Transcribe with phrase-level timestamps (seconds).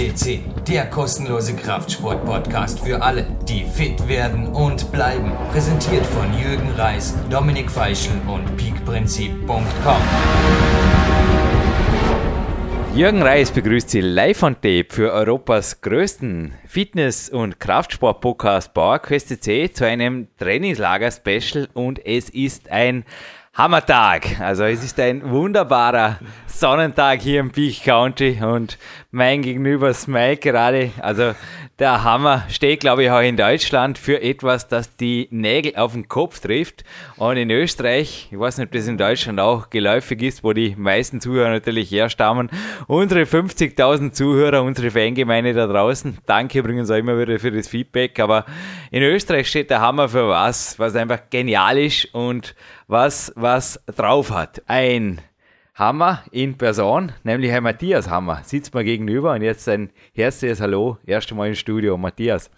[0.00, 5.30] FCC, der kostenlose Kraftsport-Podcast für alle, die fit werden und bleiben.
[5.52, 10.02] Präsentiert von Jürgen Reis, Dominik Feischl und peakprinzip.com.
[12.94, 19.70] Jürgen Reis begrüßt Sie live on tape für Europas größten Fitness- und Kraftsport-Podcast PowerQuest C
[19.70, 23.04] zu einem Trainingslager-Special und es ist ein
[23.52, 24.40] Hammertag.
[24.40, 28.78] Also es ist ein wunderbarer Sonnentag hier im Peak County und
[29.10, 30.92] mein Gegenüber smilet gerade.
[31.00, 31.34] Also
[31.78, 36.08] der Hammer steht, glaube ich, auch in Deutschland für etwas, das die Nägel auf den
[36.08, 36.84] Kopf trifft.
[37.16, 40.76] Und in Österreich, ich weiß nicht, ob das in Deutschland auch geläufig ist, wo die
[40.76, 42.50] meisten Zuhörer natürlich herstammen.
[42.86, 46.18] Unsere 50.000 Zuhörer, unsere Fangemeinde da draußen.
[46.26, 48.20] Danke übrigens auch immer wieder für das Feedback.
[48.20, 48.44] Aber
[48.90, 52.54] in Österreich steht der Hammer für was, was einfach genial ist und
[52.86, 54.62] was, was drauf hat.
[54.66, 55.20] Ein
[55.80, 60.98] Hammer in Person, nämlich Herr Matthias Hammer, sitzt mir gegenüber und jetzt ein herzliches Hallo,
[61.06, 61.96] erst einmal im Studio.
[61.96, 62.50] Matthias.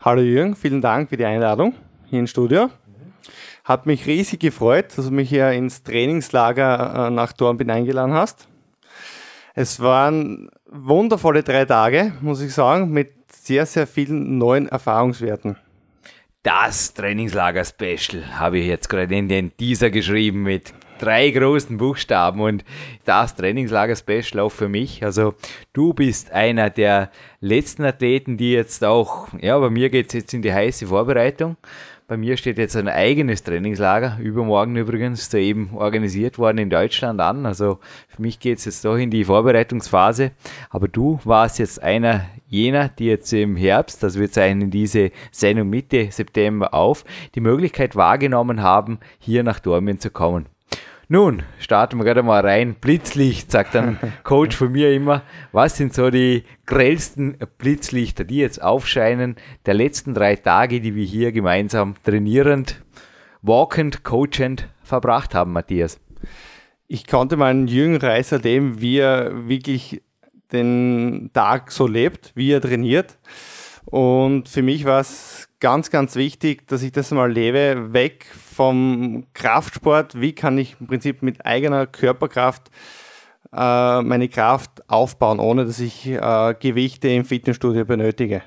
[0.00, 1.74] Hallo Jürgen, vielen Dank für die Einladung
[2.08, 2.70] hier ins Studio.
[3.64, 8.48] Hat mich riesig gefreut, dass du mich hier ins Trainingslager äh, nach Dornbin eingeladen hast.
[9.52, 15.58] Es waren wundervolle drei Tage, muss ich sagen, mit sehr, sehr vielen neuen Erfahrungswerten.
[16.42, 22.64] Das Trainingslager-Special habe ich jetzt gerade in den Teaser geschrieben mit drei großen Buchstaben und
[23.04, 25.04] das Trainingslager-Special auch für mich.
[25.04, 25.34] Also
[25.72, 30.34] du bist einer der letzten Athleten, die jetzt auch, ja, bei mir geht es jetzt
[30.34, 31.56] in die heiße Vorbereitung.
[32.12, 37.20] Bei mir steht jetzt ein eigenes Trainingslager, übermorgen übrigens, da eben organisiert worden in Deutschland
[37.20, 37.46] an.
[37.46, 40.32] Also für mich geht es jetzt doch in die Vorbereitungsphase.
[40.68, 45.70] Aber du warst jetzt einer jener, die jetzt im Herbst, wird sein in diese Sendung
[45.70, 50.51] Mitte September auf, die Möglichkeit wahrgenommen haben, hier nach Dormien zu kommen.
[51.12, 52.74] Nun, starten wir gerade mal rein.
[52.74, 55.20] Blitzlicht, sagt ein Coach von mir immer.
[55.52, 59.36] Was sind so die grellsten Blitzlichter, die jetzt aufscheinen
[59.66, 62.82] der letzten drei Tage, die wir hier gemeinsam trainierend,
[63.42, 66.00] walkend, coachend verbracht haben, Matthias?
[66.88, 70.00] Ich konnte meinen Jürgen Reis erleben, wie er wirklich
[70.50, 73.18] den Tag so lebt, wie er trainiert.
[73.84, 79.26] Und für mich war es ganz, ganz wichtig, dass ich das mal lebe, weg vom
[79.34, 80.20] Kraftsport.
[80.20, 82.70] Wie kann ich im Prinzip mit eigener Körperkraft
[83.52, 88.42] äh, meine Kraft aufbauen, ohne dass ich äh, Gewichte im Fitnessstudio benötige?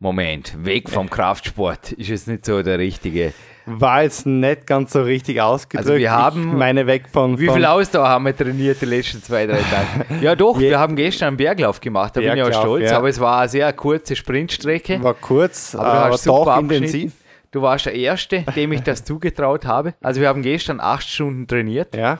[0.00, 3.32] Moment, weg vom Kraftsport ist jetzt nicht so der richtige.
[3.70, 5.88] War jetzt nicht ganz so richtig ausgedrückt.
[5.88, 9.22] Also wir haben, ich meine weg von, Wie viel Ausdauer haben wir trainiert die letzten
[9.22, 10.06] zwei, drei Tage?
[10.22, 12.96] ja doch, wir haben gestern einen Berglauf gemacht, da Berglauf, bin ich auch stolz, ja.
[12.96, 15.02] aber es war eine sehr kurze Sprintstrecke.
[15.02, 17.12] War kurz, aber, aber doch intensiv.
[17.50, 19.94] Du warst der Erste, dem ich das zugetraut habe.
[20.02, 21.96] Also wir haben gestern acht Stunden trainiert.
[21.96, 22.18] Ja.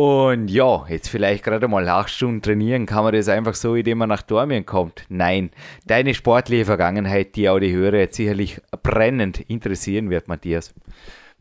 [0.00, 3.98] Und ja, jetzt vielleicht gerade mal acht Stunden trainieren, kann man das einfach so, indem
[3.98, 5.04] man nach Dormien kommt?
[5.10, 5.50] Nein.
[5.84, 10.72] Deine sportliche Vergangenheit, die auch die Hörer jetzt sicherlich brennend interessieren wird, Matthias.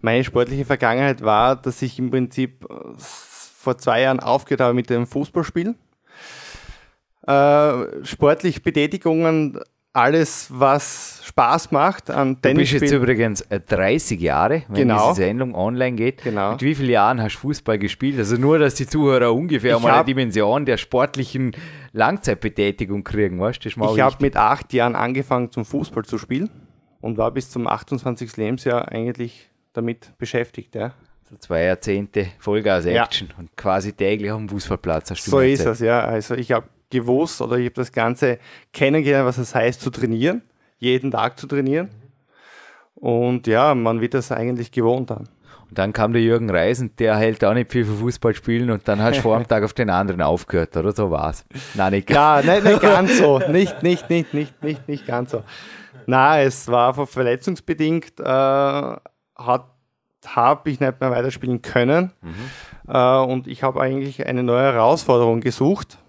[0.02, 4.90] Meine sportliche Vergangenheit war, dass ich im Prinzip äh, vor zwei Jahren aufgehört habe mit
[4.90, 5.78] dem Fußballspielen.
[7.28, 9.62] Äh, sportlich Betätigungen
[9.94, 12.70] alles, was Spaß macht an Tennis.
[12.70, 15.10] Du bist jetzt übrigens 30 äh, Jahre, wenn genau.
[15.10, 16.24] diese Sendung online geht.
[16.24, 16.52] Genau.
[16.52, 18.18] Mit wie vielen Jahren hast du Fußball gespielt?
[18.20, 21.56] Also nur, dass die Zuhörer ungefähr ich mal eine Dimension der sportlichen
[21.92, 23.70] Langzeitbetätigung kriegen, weißt du?
[23.70, 26.50] Ich habe mit acht Jahren angefangen zum Fußball zu spielen
[27.02, 28.38] und war bis zum 28.
[28.38, 30.76] Lebensjahr eigentlich damit beschäftigt.
[30.76, 30.94] Ja.
[31.30, 33.36] So zwei Jahrzehnte Vollgas-Action ja.
[33.38, 35.12] und quasi täglich auf dem Fußballplatz.
[35.12, 36.02] Hast du so ist es, ja.
[36.02, 38.40] Also ich habe gewusst oder ich habe das Ganze
[38.74, 40.42] kennengelernt, was es heißt zu trainieren,
[40.78, 41.90] jeden Tag zu trainieren.
[42.96, 45.30] Und ja, man wird das eigentlich gewohnt haben.
[45.70, 48.88] Und dann kam der Jürgen Reisen, der hält auch nicht viel für Fußball spielen und
[48.88, 51.46] dann hast du vor dem Tag auf den anderen aufgehört, oder so war's.
[51.76, 53.40] Nein, nicht, ja, nicht, nicht ganz so.
[53.50, 55.44] Nicht, nicht, nicht, nicht, nicht, nicht ganz so.
[56.08, 59.00] Na, es war verletzungsbedingt, äh, habe
[60.66, 62.12] ich nicht mehr weiterspielen können.
[62.22, 62.92] Mhm.
[62.92, 66.00] Äh, und ich habe eigentlich eine neue Herausforderung gesucht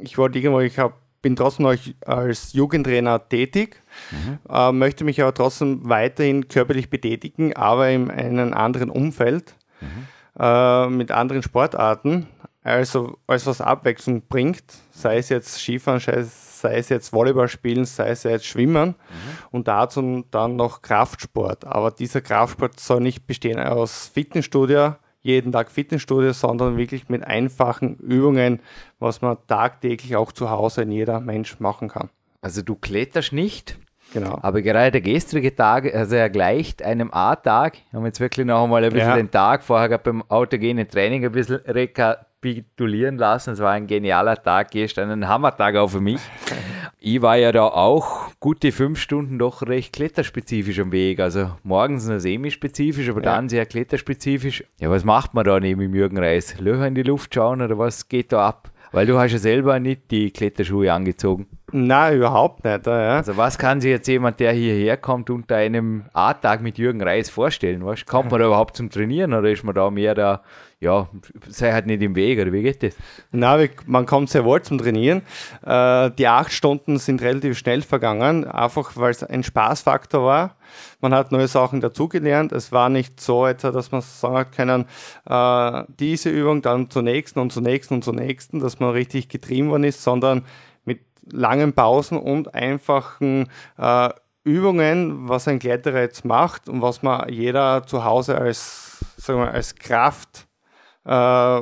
[0.00, 3.80] ich wollte irgendwo, ich hab, bin trotzdem noch als Jugendtrainer tätig,
[4.10, 4.38] mhm.
[4.48, 10.06] äh, möchte mich aber trotzdem weiterhin körperlich betätigen, aber in einem anderen Umfeld, mhm.
[10.38, 12.28] äh, mit anderen Sportarten,
[12.62, 17.48] also als was Abwechslung bringt, sei es jetzt Skifahren, sei es, sei es jetzt Volleyball
[17.48, 18.94] spielen, sei es jetzt Schwimmen mhm.
[19.50, 21.64] und dazu dann noch Kraftsport.
[21.64, 27.96] Aber dieser Kraftsport soll nicht bestehen aus Fitnessstudio, jeden Tag Fitnessstudio, sondern wirklich mit einfachen
[27.96, 28.60] Übungen,
[28.98, 32.10] was man tagtäglich auch zu Hause in jeder Mensch machen kann.
[32.40, 33.78] Also du kletterst nicht,
[34.12, 34.38] Genau.
[34.42, 37.78] Aber gerade der gestrige Tag, also er gleicht einem A-Tag.
[37.90, 39.16] Wir haben jetzt wirklich noch einmal ein bisschen Ja.
[39.16, 43.50] den Tag vorher beim autogenen Training ein bisschen rekapitulieren lassen.
[43.52, 46.20] Es war ein genialer Tag gestern, ein Hammertag auch für mich.
[47.00, 51.20] Ich war ja da auch gute fünf Stunden doch recht kletterspezifisch am Weg.
[51.20, 53.34] Also morgens noch semispezifisch, aber Ja.
[53.36, 54.64] dann sehr kletterspezifisch.
[54.80, 56.58] Ja, was macht man da neben dem Jürgen Reis?
[56.58, 58.70] Löcher in die Luft schauen oder was geht da ab?
[58.90, 61.46] Weil du hast ja selber nicht die Kletterschuhe angezogen.
[61.70, 62.86] Nein, überhaupt nicht.
[62.86, 63.16] Ja.
[63.16, 67.28] Also was kann sich jetzt jemand, der hierher kommt, unter einem A-Tag mit Jürgen Reis
[67.28, 67.84] vorstellen?
[67.84, 68.06] Was?
[68.06, 70.42] Kommt man da überhaupt zum Trainieren oder ist man da mehr da,
[70.80, 71.08] ja,
[71.46, 72.94] sei halt nicht im Weg oder wie geht das?
[73.32, 75.20] Na, man kommt sehr wohl zum Trainieren.
[75.62, 80.56] Äh, die acht Stunden sind relativ schnell vergangen, einfach weil es ein Spaßfaktor war.
[81.00, 82.52] Man hat neue Sachen dazugelernt.
[82.52, 84.86] Es war nicht so, jetzt, dass man sagen können,
[85.28, 89.28] äh, diese Übung dann zur nächsten und zur nächsten und zur nächsten, dass man richtig
[89.28, 90.44] getrieben worden ist, sondern
[91.30, 94.10] langen Pausen und einfachen äh,
[94.44, 99.52] Übungen, was ein Kletterer jetzt macht und was man jeder zu Hause als, sagen wir,
[99.52, 100.46] als Kraft
[101.04, 101.60] äh,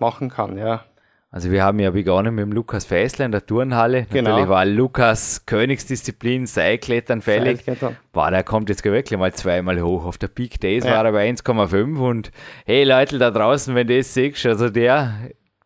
[0.00, 0.84] machen kann, ja.
[1.30, 4.06] Also wir haben ja begonnen mit dem Lukas Fäßler in der Turnhalle.
[4.10, 4.30] Genau.
[4.30, 7.58] Natürlich war Lukas Königsdisziplin, Seilklettern fällig.
[7.58, 7.96] Seilklettern.
[8.12, 10.06] Boah, der kommt jetzt wirklich mal zweimal hoch.
[10.06, 10.92] Auf der Peak Days Ja.
[10.92, 12.30] war er bei 1,5 und
[12.64, 15.12] hey Leute da draußen, wenn du das siehst, also der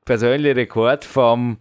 [0.05, 1.59] persönliche Rekord vom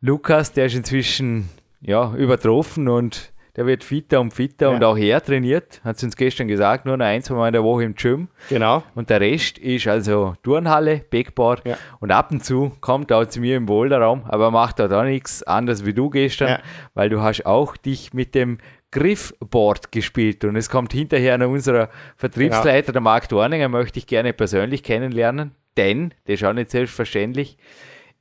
[0.00, 1.48] Lukas, der ist inzwischen
[1.80, 4.74] ja, übertroffen und der wird fitter und fitter Ja.
[4.76, 7.52] und auch er trainiert, hat sie uns gestern gesagt, nur noch ein, zwei Mal in
[7.54, 8.28] der Woche im Gym.
[8.50, 8.82] Genau.
[8.94, 11.78] Und der Rest ist also Turnhalle, Backboard Ja.
[12.00, 15.42] und ab und zu kommt er auch zu mir im Boulderraum, aber macht da nichts
[15.42, 16.58] anderes wie du gestern, Ja.
[16.92, 18.58] weil du hast auch dich mit dem
[18.90, 24.32] Griffboard gespielt und es kommt hinterher noch unser Vertriebsleiter, der Marc Dorninger, möchte ich gerne
[24.34, 27.56] persönlich kennenlernen, denn, das ist auch nicht selbstverständlich,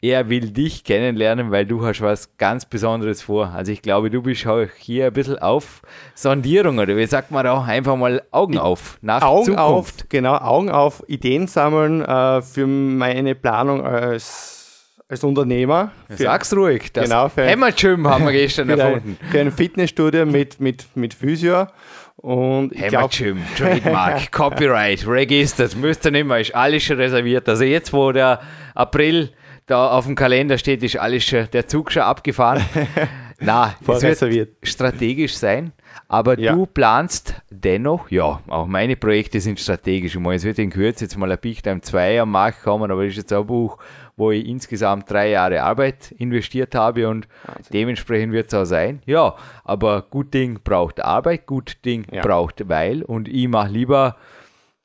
[0.01, 3.47] er will dich kennenlernen, weil du hast was ganz Besonderes vor.
[3.56, 5.81] Also ich glaube, du bist auch hier ein bisschen auf
[6.13, 9.59] Sondierung oder wie sagt man auch, einfach mal Augen auf nach Augen Zukunft.
[10.03, 15.92] auf, genau, Augen auf, Ideen sammeln äh, für meine Planung als, als Unternehmer.
[16.09, 16.91] Für, Sag's ruhig.
[16.94, 19.18] Das Genau, für- Hammer-Gym haben wir gestern für, erfunden.
[19.21, 21.65] ein, für ein Fitnessstudio mit, mit, mit Physio.
[22.18, 27.48] Und ich glaube, Hammer-Gym, Trademark, Copyright, registered, müsst ihr nicht mehr, ist alles schon reserviert.
[27.50, 28.39] Also jetzt, wo der
[28.75, 29.31] April
[29.65, 32.63] da auf dem Kalender steht, ist alles schon, der Zug schon abgefahren.
[33.39, 35.73] Na, es wird strategisch sein,
[36.07, 36.53] aber Ja.
[36.53, 40.15] du planst dennoch, ja, auch meine Projekte sind strategisch.
[40.15, 42.89] Ich meine, es wird in Kürze jetzt mal ein Big Time 2 am Markt kommen,
[42.89, 43.77] aber das ist jetzt auch ein Buch,
[44.15, 47.27] wo ich insgesamt drei Jahre Arbeit investiert habe und
[47.73, 49.01] dementsprechend wird es auch sein.
[49.06, 49.35] Ja,
[49.65, 52.21] aber gut Ding braucht Arbeit, gut Ding Ja.
[52.21, 54.15] braucht Weil und ich mache lieber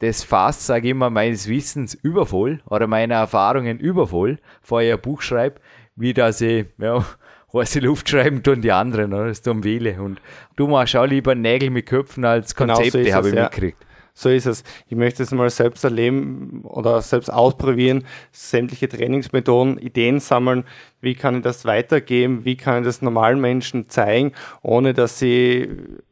[0.00, 4.38] das Fass, sage ich immer, meines Wissens übervoll oder meiner Erfahrungen übervoll,
[4.82, 5.60] ich ein Buch schreibe,
[5.94, 7.04] wie dass ich, ja,
[7.52, 9.28] heiße Luft schreiben tun die anderen, oder?
[9.28, 10.00] das tun viele.
[10.00, 10.20] Und
[10.56, 13.42] du machst auch lieber Nägel mit Köpfen als Genau so Konzepte, habe ich ja.
[13.42, 13.86] mitgekriegt.
[14.20, 14.64] So ist es.
[14.88, 20.64] Ich möchte es mal selbst erleben oder selbst ausprobieren, sämtliche Trainingsmethoden, Ideen sammeln,
[21.00, 24.32] wie kann ich das weitergeben, wie kann ich das normalen Menschen zeigen,
[24.62, 25.68] ohne dass sie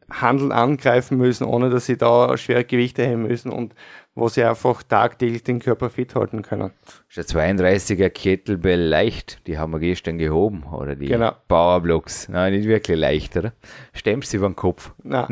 [0.09, 3.75] Handeln angreifen müssen, ohne dass sie da schwere Gewichte heben müssen und
[4.15, 6.71] wo sie einfach tagtäglich den Körper fit halten können.
[7.15, 11.33] Das ist der 32er Kettlebell leicht, die haben wir gestern gehoben, oder die Genau.
[11.47, 12.27] Powerblocks.
[12.27, 13.53] Nein, nicht wirklich leicht, oder?
[13.93, 14.91] Stemmst du über den Kopf.
[15.03, 15.27] Na,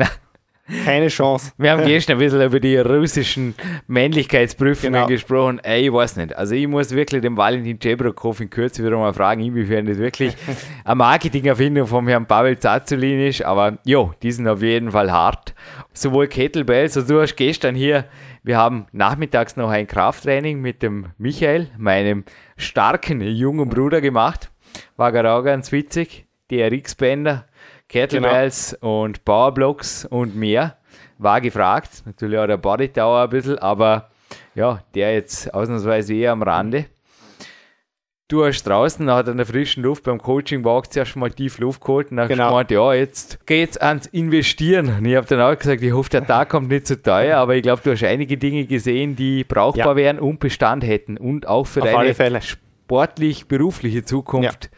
[0.84, 1.52] keine Chance.
[1.58, 3.54] Wir haben gestern ein bisschen über die russischen
[3.86, 5.06] Männlichkeitsprüfungen Genau.
[5.06, 5.58] gesprochen.
[5.62, 6.36] Ey, ich weiß nicht.
[6.36, 10.34] Also ich muss wirklich den Valentin Cebrokov in Kürze wieder mal fragen, inwiefern das wirklich
[10.84, 13.42] eine Marketingerfindung vom Herrn Pavel Zazulin ist.
[13.42, 15.54] Aber jo, die sind auf jeden Fall hart.
[15.92, 18.04] Sowohl Kettlebells, also du hast gestern hier,
[18.44, 22.24] wir haben nachmittags noch ein Krafttraining mit dem Michael, meinem
[22.56, 24.50] starken jungen Bruder gemacht.
[24.96, 26.26] War gerade auch ganz witzig.
[26.50, 26.60] Die
[27.88, 30.76] Kettlebells und Powerblocks und mehr.
[31.18, 32.02] War gefragt.
[32.06, 34.10] Natürlich auch der Body Tower ein bisschen, aber
[34.54, 36.86] ja, der jetzt ausnahmsweise eher am Rande.
[38.30, 41.80] Du hast draußen, hat in der frischen Luft beim Coaching Walk zuerst mal tief Luft
[41.80, 42.48] geholt und dann Genau.
[42.50, 44.98] gemeint, ja, jetzt geht's ans Investieren.
[44.98, 47.54] Und ich habe dann auch gesagt, ich hoffe, der Tag kommt nicht zu teuer, aber
[47.56, 49.96] ich glaube, du hast einige Dinge gesehen, die brauchbar Ja.
[49.96, 54.68] wären und Bestand hätten und auch für Auf deine sportlich-berufliche Zukunft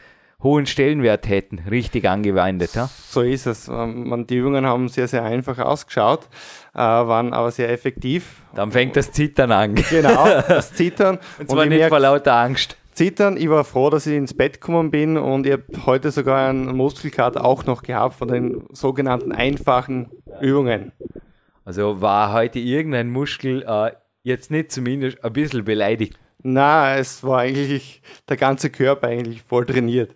[0.43, 2.75] hohen Stellenwert hätten, richtig angewendet.
[2.75, 2.89] Ja?
[3.09, 3.69] So ist es.
[3.69, 6.29] Ähm, man- Die Übungen haben sehr, sehr einfach ausgeschaut,
[6.75, 8.43] äh, waren aber sehr effektiv.
[8.55, 9.75] Dann fängt das Zittern an.
[9.75, 11.19] Genau, das Zittern.
[11.39, 12.77] Und zwar ich nicht vor lauter Angst.
[12.93, 16.49] Zittern, ich war froh, dass ich ins Bett gekommen bin und ich habe heute sogar
[16.49, 20.93] einen Muskelkater auch noch gehabt von den sogenannten einfachen Übungen.
[21.65, 23.93] Also war heute irgendein Muskel äh,
[24.23, 26.19] jetzt nicht zumindest ein bisschen beleidigt.
[26.43, 30.15] Na, es war eigentlich der ganze Körper eigentlich voll trainiert.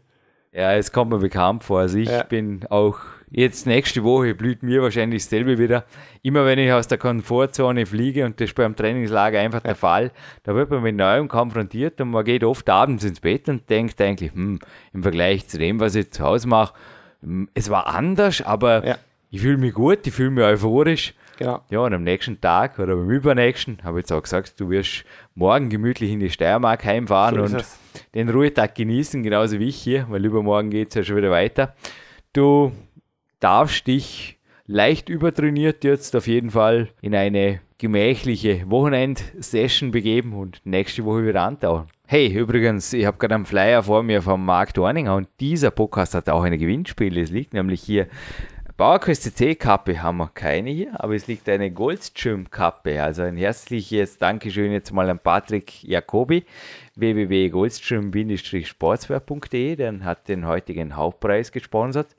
[0.55, 1.81] Ja, es kommt mir bekannt vor.
[1.81, 2.23] Also ich Ja.
[2.23, 2.99] bin auch
[3.31, 5.85] jetzt nächste Woche blüht mir wahrscheinlich dasselbe wieder.
[6.23, 10.13] Immer wenn ich aus der Komfortzone fliege und das ist beim Trainingslager einfach der Fall,
[10.45, 14.01] da wird man mit Neuem konfrontiert und man geht oft abends ins Bett und denkt
[14.01, 14.61] eigentlich, hm,
[14.93, 16.75] im Vergleich zu dem, was ich zu Hause mache,
[17.23, 18.99] hm, es war anders, aber ja.
[19.31, 21.15] ich fühle mich gut, ich fühle mich euphorisch.
[21.37, 21.63] Genau.
[21.71, 25.05] Ja, und am nächsten Tag oder beim übernächsten habe ich jetzt auch gesagt, du wirst
[25.35, 27.79] morgen gemütlich in die Steiermark heimfahren so und es.
[28.15, 31.75] den Ruhetag genießen, genauso wie ich hier, weil übermorgen geht es ja schon wieder weiter.
[32.33, 32.73] Du
[33.41, 41.05] darfst dich leicht übertrainiert jetzt auf jeden Fall in eine gemächliche Wochenend-Session begeben und nächste
[41.05, 41.89] Woche wieder antauchen.
[42.07, 46.15] Hey, übrigens, ich habe gerade einen Flyer vor mir vom Marc Dorninger und dieser Podcast
[46.15, 47.19] hat auch eine Gewinnspiel.
[47.19, 48.07] Es liegt nämlich hier
[48.77, 53.01] PowerQuest C-Kappe haben wir keine hier, aber es liegt eine Goldstream-Kappe.
[53.01, 56.45] Also ein herzliches Dankeschön jetzt mal an Patrick Jacobi,
[56.97, 62.17] www.goldstream-sportswear.de, der hat den heutigen Hauptpreis gesponsert.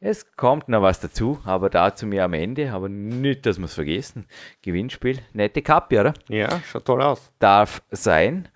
[0.00, 3.74] Es kommt noch was dazu, aber dazu mir am Ende, aber nicht, dass wir es
[3.74, 4.24] vergessen.
[4.62, 6.14] Gewinnspiel, nette Kappe, oder?
[6.28, 7.30] Ja, schaut toll aus.
[7.38, 8.48] Darf sein.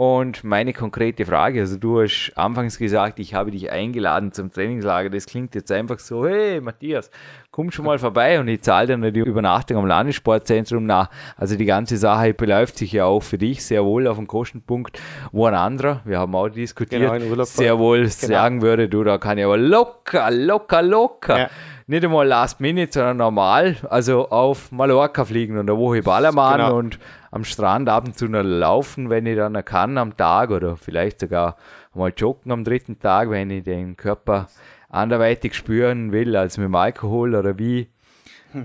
[0.00, 5.10] Und meine konkrete Frage, also du hast anfangs gesagt, ich habe dich eingeladen zum Trainingslager.
[5.10, 7.10] Das klingt jetzt einfach so, hey Matthias,
[7.50, 11.10] komm schon mal vorbei und ich zahle dir die Übernachtung am Landessportzentrum nach.
[11.36, 14.98] Also die ganze Sache beläuft sich ja auch für dich sehr wohl auf den Kostenpunkt,
[15.32, 18.10] wo ein anderer, wir haben auch diskutiert, genau, sehr wohl genau.
[18.10, 21.38] sagen würde, du, da kann ich aber locker, locker, locker.
[21.38, 21.50] Ja
[21.90, 26.76] nicht einmal Last Minute, sondern normal, also auf Mallorca fliegen und eine Woche Ballermann genau.
[26.76, 30.76] und am Strand ab und zu noch laufen, wenn ich dann kann am Tag oder
[30.76, 31.56] vielleicht sogar
[31.94, 34.48] mal joggen am dritten Tag, wenn ich den Körper
[34.88, 37.88] anderweitig spüren will als mit dem Alkohol oder wie.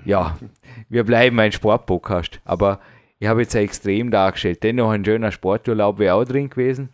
[0.04, 0.36] Ja,
[0.90, 2.80] wir bleiben ein Sportpodcast, aber
[3.20, 4.64] ich habe jetzt extrem dargestellt.
[4.64, 6.90] Dennoch ein schöner Sporturlaub wäre auch drin gewesen.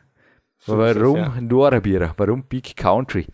[0.57, 1.41] So Warum es, ja.
[1.41, 2.13] Norabira?
[2.17, 3.27] Warum Big Country?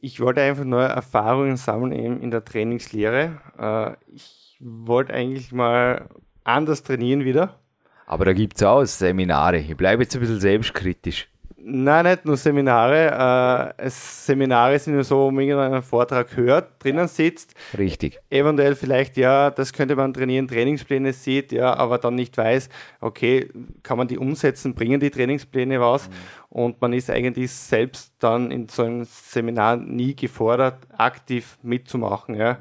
[0.00, 3.40] ich wollte einfach neue Erfahrungen sammeln eben in der Trainingslehre.
[3.58, 6.08] Äh, ich wollte eigentlich mal
[6.46, 7.58] anders trainieren wieder.
[8.06, 9.58] Aber da gibt es auch Seminare.
[9.58, 11.28] Ich bleibe jetzt ein bisschen selbstkritisch.
[11.68, 13.74] Nein, nicht nur Seminare.
[13.76, 17.54] Äh, Seminare sind ja so, wo man einen Vortrag hört, drinnen sitzt.
[17.76, 18.20] Richtig.
[18.30, 22.68] Eventuell vielleicht, ja, das könnte man trainieren, Trainingspläne sieht, ja, aber dann nicht weiß,
[23.00, 23.50] okay,
[23.82, 26.08] kann man die umsetzen, bringen die Trainingspläne was?
[26.08, 26.12] Mhm.
[26.50, 32.58] Und man ist eigentlich selbst dann in so einem Seminar nie gefordert, aktiv mitzumachen, ja.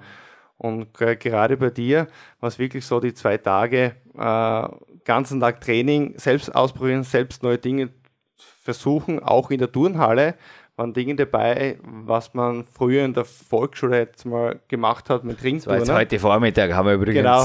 [0.58, 2.08] Und gerade bei dir
[2.40, 4.68] war es wirklich so, die zwei Tage, äh,
[5.04, 7.90] ganzen Tag Training, selbst ausprobieren, selbst neue Dinge
[8.38, 10.36] versuchen, auch in der Turnhalle,
[10.76, 15.86] waren Dinge dabei, was man früher in der Volksschule jetzt mal gemacht hat mit Ringturnen.
[15.86, 17.44] So heute Vormittag haben wir übrigens genau.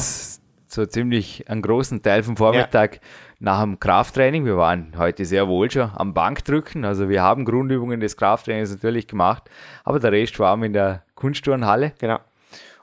[0.67, 3.01] so ziemlich einen großen Teil vom Vormittag ja.
[3.39, 4.45] nach dem Krafttraining.
[4.47, 6.85] Wir waren heute sehr wohl schon am Bankdrücken.
[6.85, 9.49] Also wir haben Grundübungen des Krafttrainings natürlich gemacht,
[9.85, 11.93] aber der Rest war in der Kunstturnhalle.
[12.01, 12.19] Genau.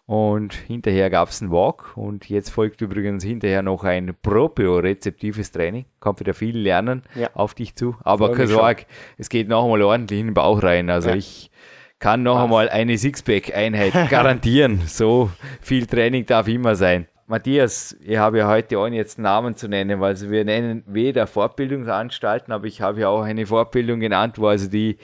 [0.07, 5.83] Und hinterher gab es einen Walk und jetzt folgt übrigens hinterher noch ein propriorezeptives Training.
[5.99, 7.29] Kommt wieder viel lernen ja.
[7.33, 7.97] auf dich zu.
[8.05, 8.85] Aber keine Sorge,
[9.17, 10.89] es geht noch einmal ordentlich in den Bauch rein.
[10.89, 11.15] Also ja.
[11.15, 11.51] ich
[11.99, 12.43] kann noch Was?
[12.45, 14.79] einmal eine Sixpack-Einheit garantieren.
[14.85, 17.07] so viel Training darf immer sein.
[17.25, 22.53] Matthias, ich habe ja heute ohne jetzt Namen zu nennen, weil wir nennen weder Fortbildungsanstalten,
[22.53, 24.97] aber ich habe ja auch eine Fortbildung genannt, wo also die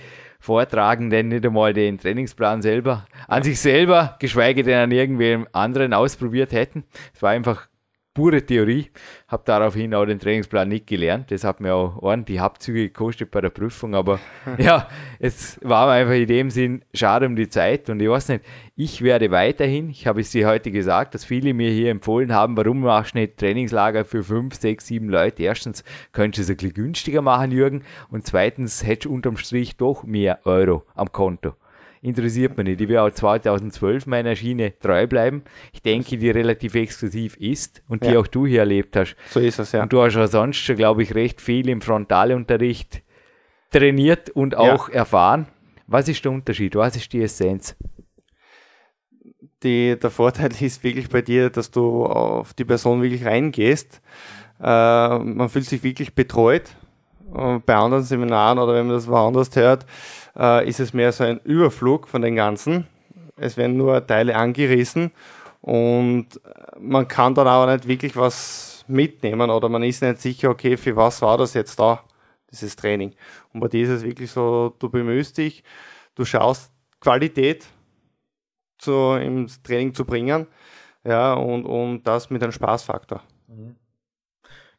[0.44, 6.52] Vortragenden nicht einmal den Trainingsplan selber an sich selber, geschweige denn an irgendwem anderen ausprobiert
[6.52, 6.84] hätten.
[7.14, 7.70] Es war einfach
[8.14, 8.90] pure Theorie,
[9.28, 11.32] habe daraufhin auch den Trainingsplan nicht gelernt.
[11.32, 14.20] Das hat mir auch ordentlich Abzüge gekostet bei der Prüfung, aber
[14.58, 14.88] ja,
[15.20, 17.90] es war einfach in dem Sinn schade um die Zeit.
[17.90, 21.54] Und ich weiß nicht, ich werde weiterhin, ich habe es dir heute gesagt, dass viele
[21.54, 25.44] mir hier empfohlen haben, warum machst du nicht Trainingslager für fünf, sechs, sieben Leute?
[25.44, 29.78] Erstens könntest du es ein bisschen günstiger machen, Jürgen, und zweitens hättest du unterm Strich
[29.78, 31.56] doch mehr Euro am Konto
[32.04, 32.82] interessiert mich nicht.
[32.82, 35.44] Ich will auch 2012 meiner Schiene treu bleiben.
[35.72, 38.20] Ich denke, die relativ exklusiv ist und die ja.
[38.20, 39.16] auch du hier erlebt hast.
[39.30, 39.84] So ist es, ja.
[39.84, 43.02] Und du hast auch sonst schon, glaube ich, recht viel im Frontalunterricht
[43.72, 44.96] trainiert und auch ja.
[44.96, 45.48] erfahren.
[45.88, 46.76] Was ist der Unterschied?
[46.76, 47.76] Was ist die Essenz?
[49.64, 54.02] Die, der Vorteil ist wirklich bei dir, dass du auf die Person wirklich reingehst.
[54.60, 56.76] Äh, man fühlt sich wirklich betreut.
[57.32, 59.86] Bei anderen Seminaren oder wenn man das woanders hört,
[60.36, 62.88] äh, ist es mehr so ein Überflug von den Ganzen.
[63.36, 65.12] Es werden nur Teile angerissen
[65.62, 66.28] und
[66.80, 70.96] man kann dann auch nicht wirklich was mitnehmen oder man ist nicht sicher, okay, für
[70.96, 72.04] was war das jetzt da,
[72.52, 73.14] dieses Training.
[73.54, 75.64] Und bei dir ist es wirklich so, du bemühst dich,
[76.16, 77.66] du schaust Qualität
[78.78, 80.48] zu, im Training zu bringen,
[81.04, 83.22] ja, und, und das mit einem Spaßfaktor.
[83.48, 83.76] Mhm.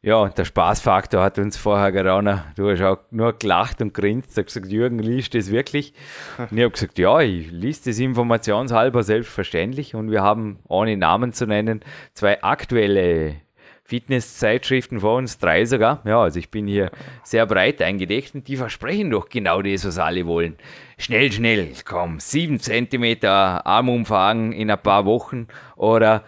[0.05, 4.37] Ja, und der Spaßfaktor hat uns vorher gerade du hast auch nur gelacht und grinst,
[4.37, 5.95] hast gesagt, Jürgen, liest das wirklich?
[6.37, 11.33] Und ich habe gesagt, ja, ich liest das informationshalber selbstverständlich und wir haben, ohne Namen
[11.33, 11.79] zu nennen,
[12.13, 13.37] zwei aktuelle
[13.83, 16.03] Fitnesszeitschriften vor uns, drei sogar.
[16.05, 16.91] Ja, also ich bin hier
[17.23, 20.55] sehr breit eingedeckt und die versprechen doch genau das, was alle wollen.
[20.99, 26.23] Schnell, schnell, komm, sieben Zentimeter Armumfang in ein paar Wochen oder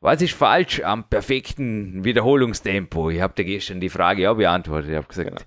[0.00, 3.10] was ist falsch am perfekten Wiederholungstempo?
[3.10, 4.90] Ich habe dir gestern die Frage auch beantwortet.
[4.90, 5.42] Ich habe gesagt, genau.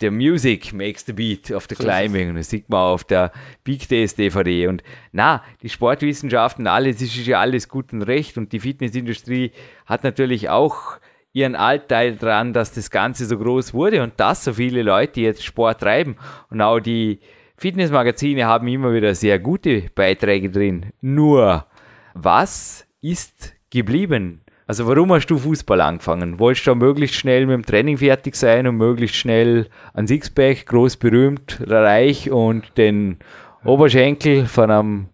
[0.00, 2.30] the music makes the beat of the so climbing.
[2.30, 3.32] Und das sieht man auf der
[3.64, 4.68] Big Days DVD.
[4.68, 8.38] Und na, die Sportwissenschaften, alles ist ja alles gut und recht.
[8.38, 9.50] Und die Fitnessindustrie
[9.84, 10.98] hat natürlich auch
[11.32, 15.44] ihren Anteil daran, dass das Ganze so groß wurde und dass so viele Leute jetzt
[15.44, 16.16] Sport treiben.
[16.50, 17.18] Und auch die
[17.56, 20.92] Fitnessmagazine haben immer wieder sehr gute Beiträge drin.
[21.00, 21.66] Nur,
[22.14, 24.40] was ist geblieben?
[24.66, 26.38] Also warum hast du Fußball angefangen?
[26.38, 30.98] Wolltest du möglichst schnell mit dem Training fertig sein und möglichst schnell ein Sixpack, groß
[30.98, 33.16] berühmt, reich und den
[33.64, 35.06] Oberschenkel von einem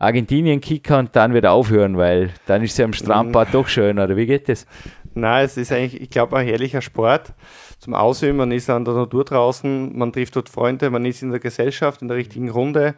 [0.00, 4.16] Argentinien-Kicker und dann wieder aufhören, weil dann ist es ja am Strandbad doch schön, oder
[4.16, 4.66] wie geht das?
[5.14, 7.34] Nein, es ist eigentlich, ich glaube, ein herrlicher Sport
[7.78, 8.36] zum Ausüben.
[8.36, 12.02] Man ist an der Natur draußen, man trifft dort Freunde, man ist in der Gesellschaft,
[12.02, 12.94] in der richtigen Runde,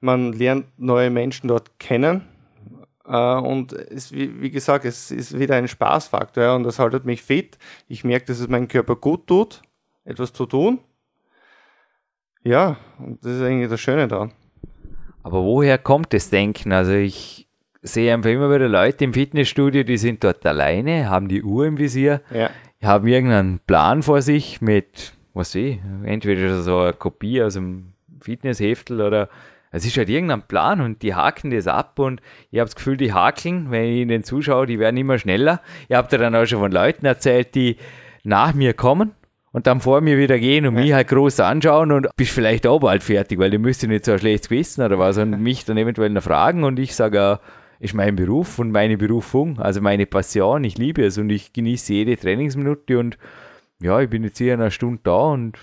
[0.00, 2.22] man lernt neue Menschen dort kennen
[3.06, 7.58] und es, wie, gesagt, es ist wieder ein Spaßfaktor und das haltet mich fit.
[7.88, 9.62] Ich merke, dass es meinem Körper gut tut,
[10.04, 10.80] etwas zu tun.
[12.42, 14.32] Ja, und das ist eigentlich das Schöne daran.
[15.22, 16.72] Aber woher kommt das Denken?
[16.72, 17.48] Also ich
[17.82, 21.78] sehe einfach immer wieder Leute im Fitnessstudio, die sind dort alleine, haben die Uhr im
[21.78, 22.50] Visier, ja.
[22.82, 27.92] haben irgendeinen Plan vor sich mit, was weiß ich, entweder so eine Kopie aus dem
[28.20, 29.28] Fitnessheftel oder
[29.70, 32.20] es ist halt irgendein Plan und die haken das ab und
[32.50, 35.60] ich habe das Gefühl, die hakeln, wenn ich ihnen zuschaue, die werden immer schneller.
[35.88, 37.76] Ich habe dann auch schon von Leuten erzählt, die
[38.24, 39.12] nach mir kommen
[39.52, 40.82] und dann vor mir wieder gehen und ja.
[40.82, 44.12] mich halt groß anschauen und bist vielleicht auch bald fertig, weil die müsste nicht so
[44.12, 47.40] ein schlechtes Gewissen oder was und mich dann eventuell noch fragen und ich sage,
[47.78, 51.92] ist mein Beruf und meine Berufung, also meine Passion, ich liebe es und ich genieße
[51.92, 53.18] jede Trainingsminute und
[53.80, 55.58] ja, ich bin jetzt hier eine Stunde da und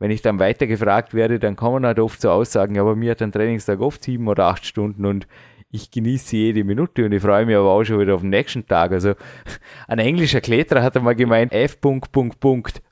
[0.00, 3.12] wenn ich dann weiter gefragt werde, dann kommen halt oft so Aussagen, ja, bei mir
[3.12, 5.28] hat ein Trainingstag oft sieben oder acht Stunden und
[5.70, 8.66] ich genieße jede Minute und ich freue mich aber auch schon wieder auf den nächsten
[8.66, 8.90] Tag.
[8.90, 9.14] Also
[9.86, 11.78] ein englischer Kletterer hat einmal gemeint, F.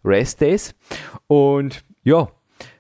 [0.05, 0.77] Rest Days.
[1.27, 2.29] Und ja,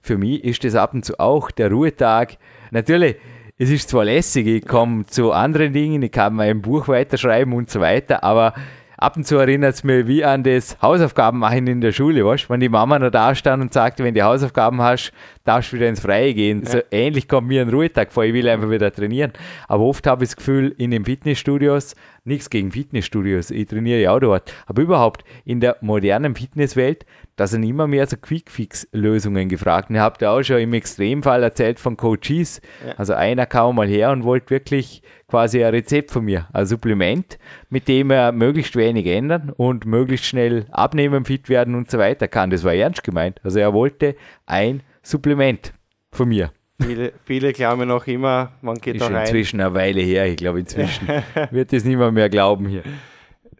[0.02, 2.36] für mich ist das ab und zu auch der Ruhetag.
[2.70, 3.16] Natürlich,
[3.56, 7.68] es ist zwar lässig, ich komme zu anderen Dingen, ich kann mein Buch weiterschreiben und
[7.70, 8.54] so weiter, aber
[8.98, 12.50] ab und zu erinnert es mich wie an das Hausaufgaben machen in der Schule, weißt
[12.50, 15.12] Wenn die Mama noch da stand und sagte, wenn du Hausaufgaben hast,
[15.44, 16.62] darfst du wieder ins Freie gehen.
[16.64, 16.70] Ja.
[16.70, 19.32] So ähnlich kommt mir ein Ruhetag vor, ich will einfach wieder trainieren.
[19.68, 24.12] Aber oft habe ich das Gefühl, in den Fitnessstudios, nichts gegen Fitnessstudios, ich trainiere ja
[24.12, 27.06] auch dort, aber überhaupt in der modernen Fitnesswelt,
[27.36, 29.90] da sind immer mehr so Quick-Fix-Lösungen gefragt.
[29.90, 32.60] Und ihr habt ja auch schon im Extremfall erzählt von Coaches.
[32.84, 32.94] Ja.
[32.96, 37.38] Also einer kam mal her und wollte wirklich quasi ein Rezept von mir, ein Supplement,
[37.68, 42.26] mit dem er möglichst wenig ändern und möglichst schnell abnehmen, fit werden und so weiter
[42.26, 42.50] kann.
[42.50, 43.40] Das war ernst gemeint.
[43.44, 45.72] Also er wollte ein Supplement
[46.10, 46.50] von mir.
[46.80, 49.22] Viele, viele glauben noch immer, man geht ist da rein.
[49.22, 50.26] inzwischen eine Weile her.
[50.26, 51.08] Ich glaube, inzwischen
[51.50, 52.82] wird es niemand mehr glauben hier.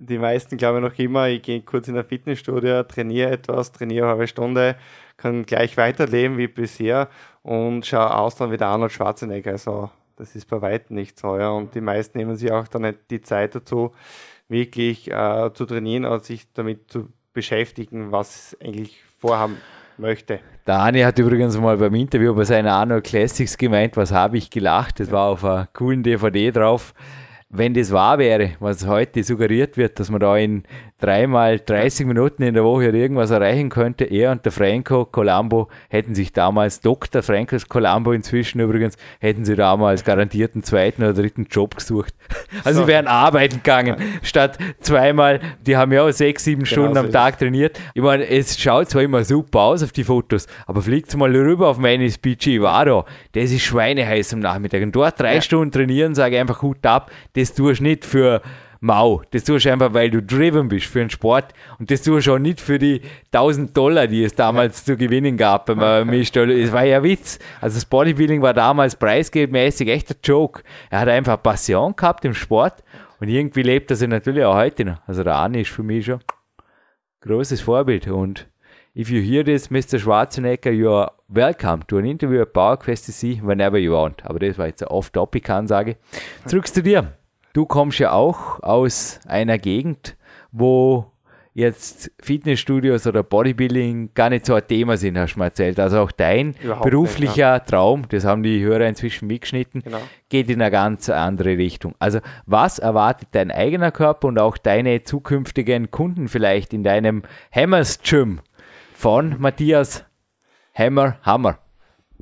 [0.01, 4.13] Die meisten glauben noch immer, ich gehe kurz in der Fitnessstudio, trainiere etwas, trainiere eine
[4.13, 4.77] halbe Stunde,
[5.17, 7.09] kann gleich weiterleben wie bisher
[7.43, 9.51] und schaue aus dann wie der Arnold Schwarzenegger.
[9.51, 11.23] Also das ist bei weitem nicht.
[11.23, 11.51] Ja.
[11.51, 13.93] Und die meisten nehmen sich auch dann nicht die Zeit dazu,
[14.49, 19.57] wirklich äh, zu trainieren und sich damit zu beschäftigen, was eigentlich vorhaben
[19.97, 20.41] möchte.
[20.67, 24.51] Der Ani hat übrigens mal beim Interview bei seiner Arnold Classics gemeint, was habe ich
[24.51, 26.95] gelacht, das war auf einer coolen DVD drauf
[27.51, 30.65] wenn das wahr wäre, was heute suggeriert wird, dass man da in
[31.01, 36.15] dreimal 30 Minuten in der Woche irgendwas erreichen könnte, er und der Franco Colombo hätten
[36.15, 37.23] sich damals, Dr.
[37.23, 42.15] Franco Colombo inzwischen übrigens, hätten sie damals garantierten zweiten oder dritten Job gesucht.
[42.65, 42.85] Also so.
[42.85, 47.01] sie wären arbeiten gegangen, statt zweimal, die haben ja auch sechs, sieben genau Stunden so
[47.01, 47.79] am Tag trainiert.
[47.95, 51.69] Ich meine, es schaut zwar immer super aus auf die Fotos, aber fliegt mal rüber
[51.69, 54.83] auf meine Speech Vado, das ist schweineheiß am Nachmittag.
[54.83, 55.41] Und dort drei ja.
[55.41, 58.43] Stunden trainieren, sage ich einfach Hut ab, das tust du nicht für
[58.81, 59.23] Mau.
[59.33, 61.53] Das tust du einfach, weil du driven bist für den Sport.
[61.79, 63.01] Und das tust du auch nicht für die
[63.33, 66.09] 1000 Dollar, die es damals zu gewinnen gab beim.
[66.11, 66.33] Es
[66.73, 67.39] war ja Witz.
[67.61, 70.63] Also das Bodybuilding war damals preisgeldmäßig echt ein Joke.
[70.91, 72.85] Er hat einfach Passion gehabt im Sport
[73.21, 74.99] und irgendwie lebt er sich natürlich auch heute noch.
[75.07, 78.07] Also der Arne ist für mich schon ein großes Vorbild.
[78.07, 78.47] Und
[78.97, 79.99] if you hear this, Mr.
[79.99, 84.25] Schwarzenegger, you are welcome to an interview at PowerQuest CC whenever you want.
[84.25, 85.97] Aber das war jetzt eine Off-Topic-Ansage.
[86.47, 87.13] Zurück zu dir.
[87.53, 90.17] Du kommst ja auch aus einer Gegend,
[90.53, 91.13] wo
[91.55, 95.81] jetzt Fitnessstudios oder Bodybuilding gar nicht so ein Thema sind, hast du mir erzählt.
[95.81, 97.59] Also auch dein Überhaupt beruflicher nicht, ja.
[97.59, 99.99] Traum, das haben die Hörer inzwischen mitgeschnitten, Genau.
[100.29, 101.97] geht in eine ganz andere Richtung.
[101.99, 108.01] Also was erwartet dein eigener Körper und auch deine zukünftigen Kunden vielleicht in deinem Hammers
[108.03, 108.41] Gym
[108.95, 110.05] von Matthias
[110.75, 111.59] Hammer Hammer?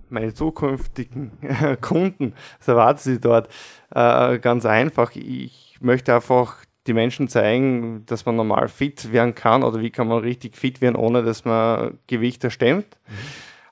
[0.08, 1.32] meine zukünftigen
[1.80, 3.48] Kunden, was erwarten sie dort?
[3.94, 5.12] Äh, ganz einfach.
[5.14, 10.08] Ich möchte einfach die Menschen zeigen, dass man normal fit werden kann oder wie kann
[10.08, 12.98] man richtig fit werden, ohne dass man Gewichte stemmt.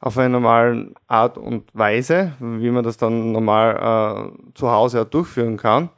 [0.00, 5.06] Auf eine normale Art und Weise, wie man das dann normal äh, zu Hause auch
[5.06, 5.88] durchführen kann.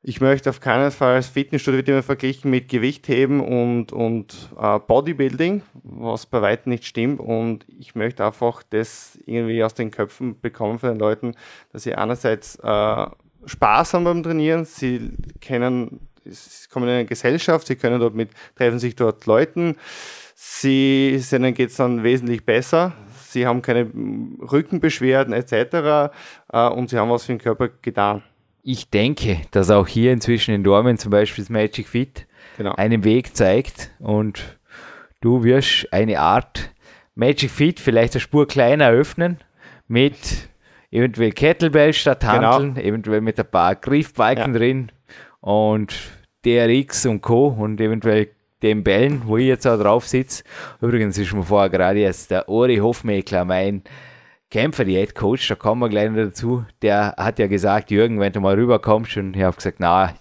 [0.00, 4.78] Ich möchte auf keinen Fall das Fitnessstudio wird immer verglichen mit Gewichtheben und, und äh,
[4.78, 7.20] Bodybuilding, was bei weitem nicht stimmt.
[7.20, 11.34] Und ich möchte einfach das irgendwie aus den Köpfen bekommen von den Leuten,
[11.72, 13.06] dass sie einerseits äh,
[13.48, 18.30] Spaß haben beim Trainieren, sie kennen, sie kommen in eine Gesellschaft, sie können dort mit,
[18.56, 19.76] treffen sich dort Leuten,
[20.34, 22.92] sie, denen geht es dann wesentlich besser,
[23.28, 23.90] sie haben keine
[24.50, 26.12] Rückenbeschwerden etc.
[26.52, 28.22] Äh, und sie haben was für den Körper getan.
[28.62, 32.26] Ich denke, dass auch hier inzwischen in Dormen zum Beispiel das Magic Fit
[32.58, 32.74] Genau.
[32.74, 34.58] einen Weg zeigt und
[35.20, 36.72] du wirst eine Art
[37.14, 39.38] Magic Fit vielleicht eine Spur kleiner öffnen
[39.86, 40.48] mit
[40.90, 42.54] eventuell Kettlebell statt Genau.
[42.54, 44.58] Handeln, eventuell mit ein paar Griffbalken Ja.
[44.58, 44.92] drin
[45.40, 45.94] und
[46.44, 47.48] DRX und Co.
[47.48, 48.28] und eventuell
[48.62, 50.42] den Bällen, wo ich jetzt auch drauf sitze.
[50.80, 53.82] Übrigens ist mir vorher gerade jetzt der Ori Hofmeckler, mein
[54.50, 58.54] Kämpfer-Diät-Coach, da kommen wir gleich noch dazu, der hat ja gesagt, Jürgen, wenn du mal
[58.54, 60.14] rüberkommst, und ich habe gesagt, na,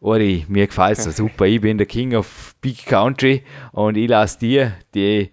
[0.00, 4.38] Ori, mir gefällt es super, ich bin der King of Big Country und ich lasse
[4.38, 5.30] dir die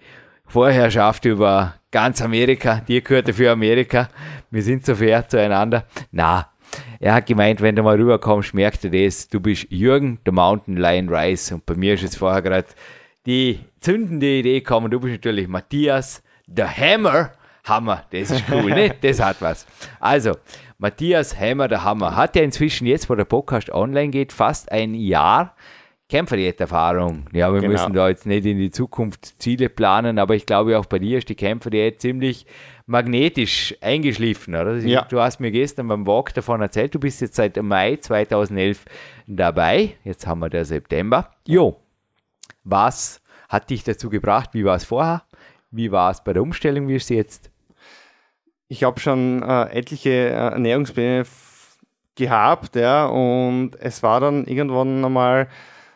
[0.52, 4.10] Vorherrschaft über ganz Amerika, dir gehört für Amerika,
[4.50, 5.86] wir sind so fair zueinander.
[6.12, 6.50] Na,
[7.00, 10.76] er hat gemeint, wenn du mal rüberkommst, merkt er das, du bist Jürgen, der Mountain
[10.76, 11.54] Lion Rice.
[11.54, 12.68] Und bei mir ist jetzt vorher gerade
[13.26, 17.32] die zündende Idee gekommen, du bist natürlich Matthias, der Hammer,
[17.64, 18.94] Hammer, das ist cool, ne?
[19.02, 19.66] Das hat was.
[20.02, 20.34] Also,
[20.80, 24.96] Matthias Hammer, der Hammer, hat ja inzwischen jetzt, wo der Podcast online geht, fast ein
[24.96, 25.56] Jahr
[26.12, 27.26] Kämpferdiät-Erfahrung.
[27.32, 27.72] Ja, wir Genau.
[27.72, 31.18] müssen da jetzt nicht in die Zukunft Ziele planen, aber ich glaube auch bei dir
[31.20, 32.46] ist die Kämpferdiät ziemlich
[32.86, 34.76] magnetisch eingeschliffen, oder?
[34.78, 35.04] Ja.
[35.04, 38.84] Du hast mir gestern beim Walk davon erzählt, du bist jetzt seit Mai 2011
[39.26, 39.96] dabei.
[40.04, 41.32] Jetzt haben wir der September.
[41.48, 41.78] Jo,
[42.66, 44.50] was hat dich dazu gebracht?
[44.54, 45.24] Wie war es vorher?
[45.72, 46.90] Wie war es bei der Umstellung?
[46.90, 47.50] Wie ist sie jetzt?
[48.68, 51.24] Ich habe schon äh, etliche äh, Ernährungspläne
[52.16, 55.48] gehabt, ja, und es war dann irgendwann einmal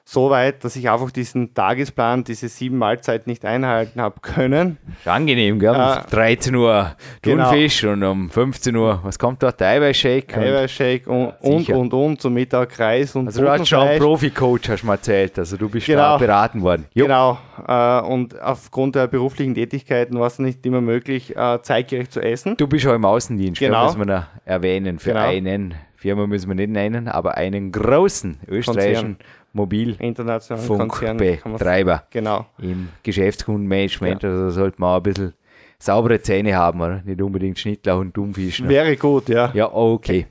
[0.07, 4.77] so weit, dass ich einfach diesen Tagesplan, diese sieben Mahlzeiten nicht einhalten habe können.
[5.03, 5.71] Angenehm, gell?
[5.71, 7.49] Um Äh, 13 Uhr genau.
[7.49, 9.59] Thunfisch und um 15 Uhr, was kommt dort?
[9.59, 10.35] Eiweißshake.
[10.37, 11.75] und- Eiweißshake und, und, sicher.
[11.79, 13.99] und, und, zum Mittag Reis und Also du hast schon einen.
[13.99, 15.39] Profi-Coach, hast du mir erzählt.
[15.39, 16.17] Also du bist da Genau.
[16.19, 16.85] beraten worden.
[16.93, 17.05] Jo.
[17.05, 17.39] Genau.
[17.67, 22.55] Äh, und aufgrund der beruflichen Tätigkeiten war es nicht immer möglich, äh, zeitgerecht zu essen.
[22.57, 23.59] Du bist auch im Außendienst?
[23.59, 23.85] Genau.
[23.85, 24.99] muss man da erwähnen.
[24.99, 25.25] Für Genau.
[25.25, 29.17] einen, Firma müssen wir nicht nennen, aber einen großen österreichischen Konzern.
[29.55, 32.45] Kann man's- Mobilfunkbetreiber Genau.
[32.59, 34.23] im Geschäftskundenmanagement.
[34.23, 35.33] Also sollte man auch ein bisschen
[35.79, 37.01] saubere Zähne haben, oder?
[37.03, 38.59] Nicht unbedingt Schnittlauch und Dummfisch.
[38.61, 38.69] ne?
[38.69, 39.51] Wäre gut, ja.
[39.53, 40.27] Ja, okay.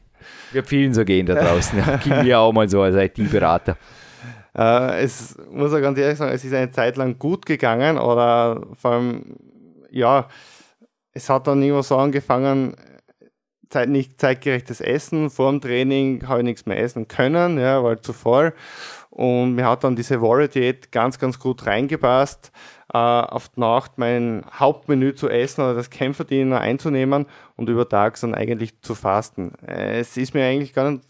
[0.53, 1.79] Wird vielen so gehen da draußen.
[1.87, 1.97] Ja.
[1.99, 3.77] Ging mir auch mal so als IT-Berater.
[4.57, 8.63] Äh, es muss auch ganz ehrlich sagen, es ist eine Zeit lang gut gegangen oder
[8.81, 9.37] vor allem,
[9.91, 10.29] ja,
[11.13, 12.75] es hat dann irgendwo so angefangen,
[13.69, 15.31] Zeit, nicht zeitgerechtes Essen.
[15.31, 18.53] Vor dem Training habe ich nichts mehr essen können, ja, war zu voll.
[19.15, 22.51] Und mir hat dann diese Warrior-Diät ganz, ganz gut reingepasst,
[22.93, 28.23] äh, auf die Nacht mein Hauptmenü zu essen oder das Kämpferdiener einzunehmen und über Tags
[28.23, 29.53] dann eigentlich zu fasten.
[29.65, 31.05] Äh, es ist mir eigentlich gar nicht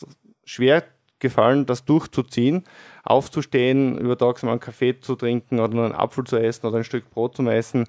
[0.44, 0.84] schwer
[1.18, 2.64] gefallen, das durchzuziehen,
[3.04, 6.76] aufzustehen, über Tags mal einen Kaffee zu trinken oder nur einen Apfel zu essen oder
[6.76, 7.86] ein Stück Brot zu essen.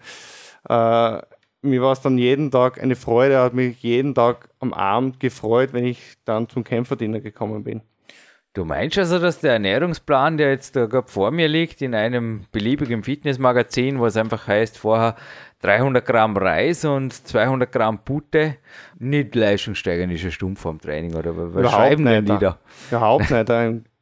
[0.70, 1.22] Äh,
[1.62, 5.74] mir war es dann jeden Tag eine Freude, hat mich jeden Tag am Abend gefreut,
[5.74, 7.82] wenn ich dann zum Kämpferdiener gekommen bin.
[8.56, 12.46] Du meinst also, dass der Ernährungsplan, der jetzt da gerade vor mir liegt, in einem
[12.54, 15.16] beliebigen Fitnessmagazin, wo es einfach heißt, vorher
[15.62, 18.56] 300 Gramm Reis und 200 Gramm Butte,
[18.98, 22.44] nicht leistungssteigernd ist, eine Stumpf Training, oder was Überhaupt schreiben denn die nicht.
[22.44, 22.58] da?
[22.92, 23.50] Überhaupt nicht,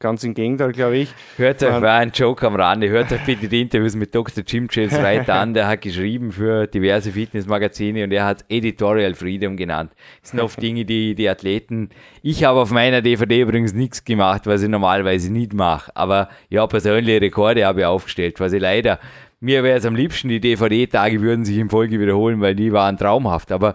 [0.03, 1.13] ganz im Gegenteil, glaube ich.
[1.37, 4.43] Hört euch, war ein Joke am Rande, hört euch bitte die Interviews mit Dr.
[4.45, 9.55] Jim Chase weiter an, der hat geschrieben für diverse Fitnessmagazine und er hat Editorial Freedom
[9.55, 9.93] genannt.
[10.21, 11.89] Das sind oft Dinge, die die Athleten,
[12.21, 16.67] ich habe auf meiner DVD übrigens nichts gemacht, was ich normalerweise nicht mache, aber ja,
[16.67, 18.99] persönliche Rekorde habe ich aufgestellt, was ich leider,
[19.39, 22.97] mir wäre es am liebsten, die DVD-Tage würden sich in Folge wiederholen, weil die waren
[22.97, 23.73] traumhaft, aber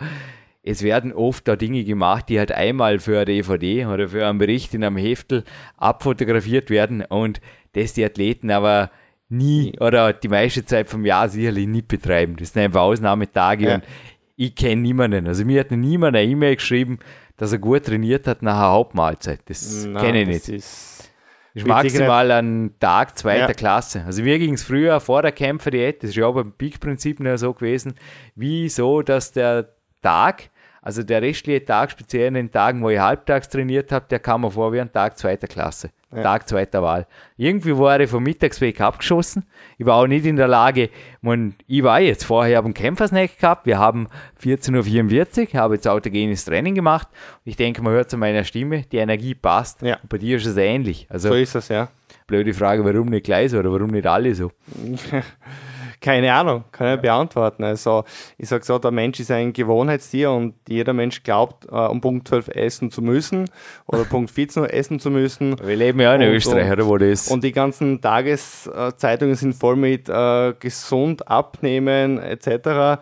[0.69, 4.39] es werden oft da Dinge gemacht, die halt einmal für eine DVD oder für einen
[4.39, 5.45] Bericht in einem Heftel
[5.79, 7.41] abfotografiert werden und
[7.73, 8.91] das die Athleten aber
[9.31, 12.37] nie oder die meiste Zeit vom Jahr sicherlich nicht betreiben.
[12.37, 13.75] Das sind einfach Ausnahmetage Ja.
[13.77, 13.85] und
[14.37, 15.27] ich kenne niemanden.
[15.27, 16.99] Also mir hat niemand eine E-Mail geschrieben,
[17.37, 19.41] dass er gut trainiert hat nach einer Hauptmahlzeit.
[19.47, 20.49] Das kenne ich nicht.
[20.49, 23.55] Ist, Das ist Wird maximal ein Tag zweiter Ja.
[23.55, 24.05] Klasse.
[24.05, 27.37] Also mir ging es früher vor der Kämpferdiät, das ist ja auch beim Peak-Prinzip noch
[27.39, 27.95] so gewesen,
[28.37, 29.71] wie so, dass der
[30.03, 30.51] Tag,
[30.89, 34.41] also der restliche Tag, speziell in den Tagen, wo ich halbtags trainiert habe, der kam
[34.41, 35.91] mir vor wie ein Tag zweiter Klasse.
[36.11, 37.07] Tag zweiter Wahl.
[37.37, 39.45] Irgendwie war ich vom Mittagsweg abgeschossen.
[39.77, 40.89] Ich war auch nicht in der Lage,
[41.21, 44.09] man, ich war jetzt vorher, ich habe einen Kämpfersnack gehabt, wir haben
[44.43, 47.09] 14.44 Uhr, habe jetzt autogenes Training gemacht
[47.45, 49.83] ich denke, man hört zu meiner Stimme, die Energie passt.
[49.83, 49.97] Ja.
[49.97, 51.07] Und bei dir ist es ähnlich.
[51.11, 51.89] Also so ist es, ja.
[52.27, 54.53] blöde Frage, warum nicht gleich so oder warum nicht alle so?
[56.01, 57.65] Keine Ahnung, kann ich beantworten.
[57.65, 58.05] Also,
[58.37, 62.29] ich sage so, der Mensch ist ein Gewohnheitstier und jeder Mensch glaubt, äh, um Punkt
[62.29, 63.51] 12 essen zu müssen
[63.87, 65.57] oder Punkt 14 Uhr essen zu müssen.
[65.67, 67.31] Wir leben ja auch in Und- Österreich, oder wo das ist.
[67.31, 73.01] Und die ganzen Tageszeitungen sind voll mit äh, gesund abnehmen etc.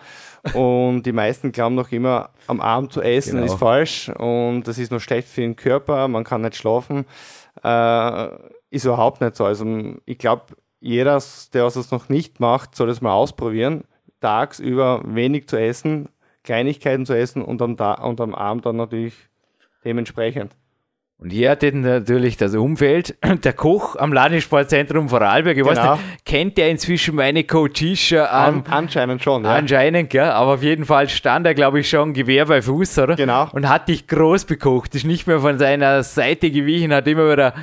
[0.54, 3.46] Und die meisten glauben noch immer, am Abend zu essen Genau.
[3.52, 7.04] ist falsch und das ist nur schlecht für den Körper, man kann nicht schlafen.
[7.62, 8.28] Äh,
[8.70, 9.44] ist überhaupt nicht so.
[9.44, 9.64] Also
[10.04, 10.42] ich glaube,
[10.86, 11.20] jeder,
[11.52, 13.84] der es noch nicht macht, soll es mal ausprobieren,
[14.20, 16.08] tagsüber wenig zu essen,
[16.44, 19.14] Kleinigkeiten zu essen und am, Ta und am Abend dann natürlich
[19.84, 20.52] dementsprechend.
[21.18, 25.94] Und hier hat natürlich das Umfeld, der Koch am Landessportzentrum Vorarlberg, ich weiß Genau.
[25.94, 29.54] nicht, kennt der inzwischen meine Coaches schon An, am anscheinend schon, ja.
[29.54, 30.24] Anscheinend, gell?
[30.30, 33.16] aber auf jeden Fall stand er, glaube ich, schon Gewehr bei Fuß, oder?
[33.16, 33.48] Genau.
[33.52, 37.54] Und hat dich groß bekocht, ist nicht mehr von seiner Seite gewichen, hat immer wieder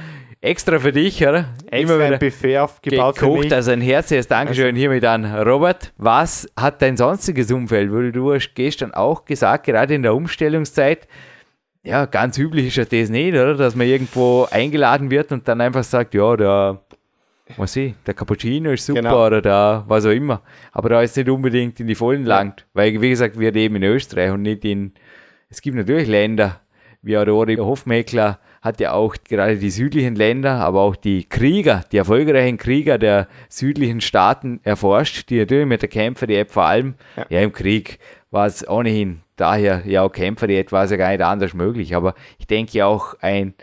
[0.44, 1.46] extra für dich, oder?
[1.72, 5.94] Extra immer ein Buffet aufgebaut gekocht, also ein herzliches Dankeschön hiermit an Robert.
[5.98, 7.92] Was hat dein sonstiges Umfeld?
[7.92, 11.08] Weil du hast gestern auch gesagt, gerade in der Umstellungszeit,
[11.84, 13.56] ja, ganz üblich ist ja das nicht, oder?
[13.56, 16.82] Dass man irgendwo eingeladen wird und dann einfach sagt, ja, der,
[17.58, 19.26] was ich, der Cappuccino ist super Genau.
[19.26, 20.42] oder der, was auch immer.
[20.72, 22.66] Aber da ist nicht unbedingt in die Vollen langt.
[22.74, 24.94] Weil, wie gesagt, wir leben in Österreich und nicht in,
[25.50, 26.62] es gibt natürlich Länder,
[27.02, 31.98] wie Aurori Hofmeckler hat ja auch gerade die südlichen Länder, aber auch die Krieger, die
[31.98, 36.96] erfolgreichen Krieger der südlichen Staaten erforscht, die natürlich mit der Kämpfer, die App vor allem,
[37.18, 37.26] ja.
[37.28, 37.40] Ja.
[37.42, 38.00] im Krieg
[38.32, 41.94] war es ohnehin, daher ja auch Kämpfer, die war es ja gar nicht anders möglich,
[41.94, 43.54] aber ich denke auch ein,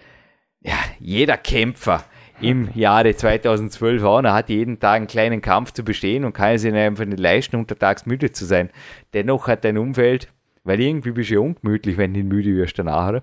[0.61, 2.05] ja, jeder Kämpfer
[2.43, 6.57] im Jahre 2012 auch, er hat jeden Tag einen kleinen Kampf zu bestehen und kann
[6.57, 8.69] es sich einfach nicht leisten, untertags müde zu sein.
[9.15, 10.29] Dennoch hat dein Umfeld,
[10.63, 13.23] weil irgendwie bist du ja ungemütlich, wenn du müde wirst danach, oder?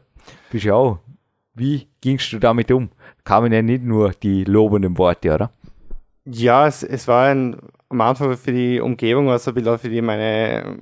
[0.50, 1.00] Bist ja auch.
[1.58, 2.90] Wie gingst du damit um?
[3.24, 5.52] Kamen ja nicht nur die lobenden Worte, oder?
[6.26, 7.58] Ja, es, es war ein,
[7.90, 10.78] am Anfang für die Umgebung, war es ein bisschen auch für die, meine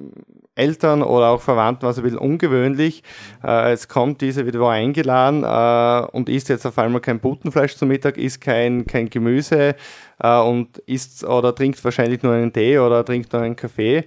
[0.53, 3.03] Eltern oder auch Verwandten war es ein bisschen ungewöhnlich.
[3.41, 7.77] Äh, jetzt kommt dieser wieder wo eingeladen äh, und isst jetzt auf einmal kein Buttenfleisch
[7.77, 9.75] zum Mittag, isst kein, kein Gemüse
[10.19, 14.05] äh, und isst oder trinkt wahrscheinlich nur einen Tee oder trinkt nur einen Kaffee.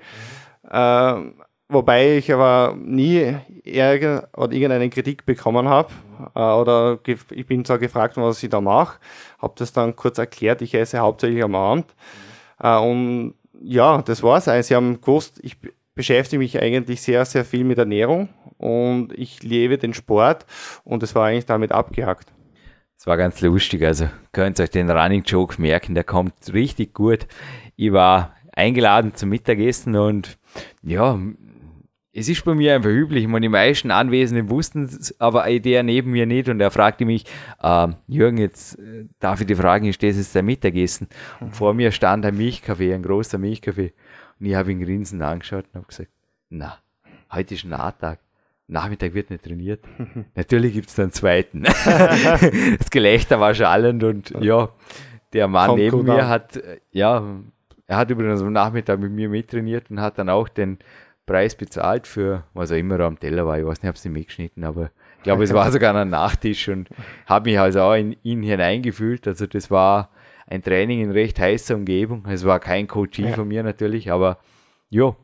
[0.69, 1.15] Äh,
[1.69, 5.93] wobei ich aber nie Ärger oder irgendeine Kritik bekommen habe.
[6.35, 8.99] Äh, oder ich bin zwar gefragt was ich da mache,
[9.39, 11.87] habe das dann kurz erklärt, ich esse hauptsächlich am Abend.
[12.61, 14.45] Äh, und ja, das war's.
[14.45, 19.43] Sie haben gewusst, ich be- beschäftige mich eigentlich sehr, sehr viel mit Ernährung und ich
[19.43, 20.47] lebe den Sport
[20.85, 22.33] und es war eigentlich damit abgehakt.
[22.97, 26.95] Es war ganz lustig, also könnt ihr euch den Running Joke merken, der kommt richtig
[26.95, 27.27] gut.
[27.77, 30.37] Ich war eingeladen zum Mittagessen und
[30.83, 31.19] ja,
[32.19, 33.23] es ist bei mir einfach üblich.
[33.23, 37.05] Ich meine, die meisten Anwesenden wussten es, aber der neben mir nicht und er fragte
[37.05, 37.25] mich,
[37.63, 41.09] ähm, Jürgen, jetzt äh, darf ich dich fragen, ist das jetzt dein Mittagessen?
[41.41, 43.93] Und vor mir stand ein Milchkaffee, ein großer Milchkaffee.
[44.41, 46.11] Und ich habe ihn grinsend angeschaut und habe gesagt,
[46.51, 46.79] na,
[47.33, 48.19] heute ist ein Nahtag.
[48.67, 49.85] Nachmittag wird nicht trainiert.
[50.35, 51.63] Natürlich gibt es einen zweiten.
[52.79, 54.69] das Gelächter war schallend und ja,
[55.33, 56.29] der Mann Kommt neben mir an.
[56.29, 57.23] hat, äh, ja,
[57.87, 60.79] er hat übrigens am Nachmittag mit mir mittrainiert und hat dann auch den
[61.29, 63.59] Preis bezahlt für was auch immer am Teller war.
[63.59, 66.89] Ich weiß nicht, ob sie mitgeschnitten, aber ich glaube, es war sogar ein Nachtisch und
[67.27, 69.29] habe mich also auch in ihn hineingefühlt.
[69.29, 70.11] Also das war
[70.49, 72.25] ein Training in recht heißer Umgebung.
[72.29, 73.35] Es war kein Coaching Ja.
[73.35, 74.39] von mir natürlich, aber
[74.91, 75.15] ja,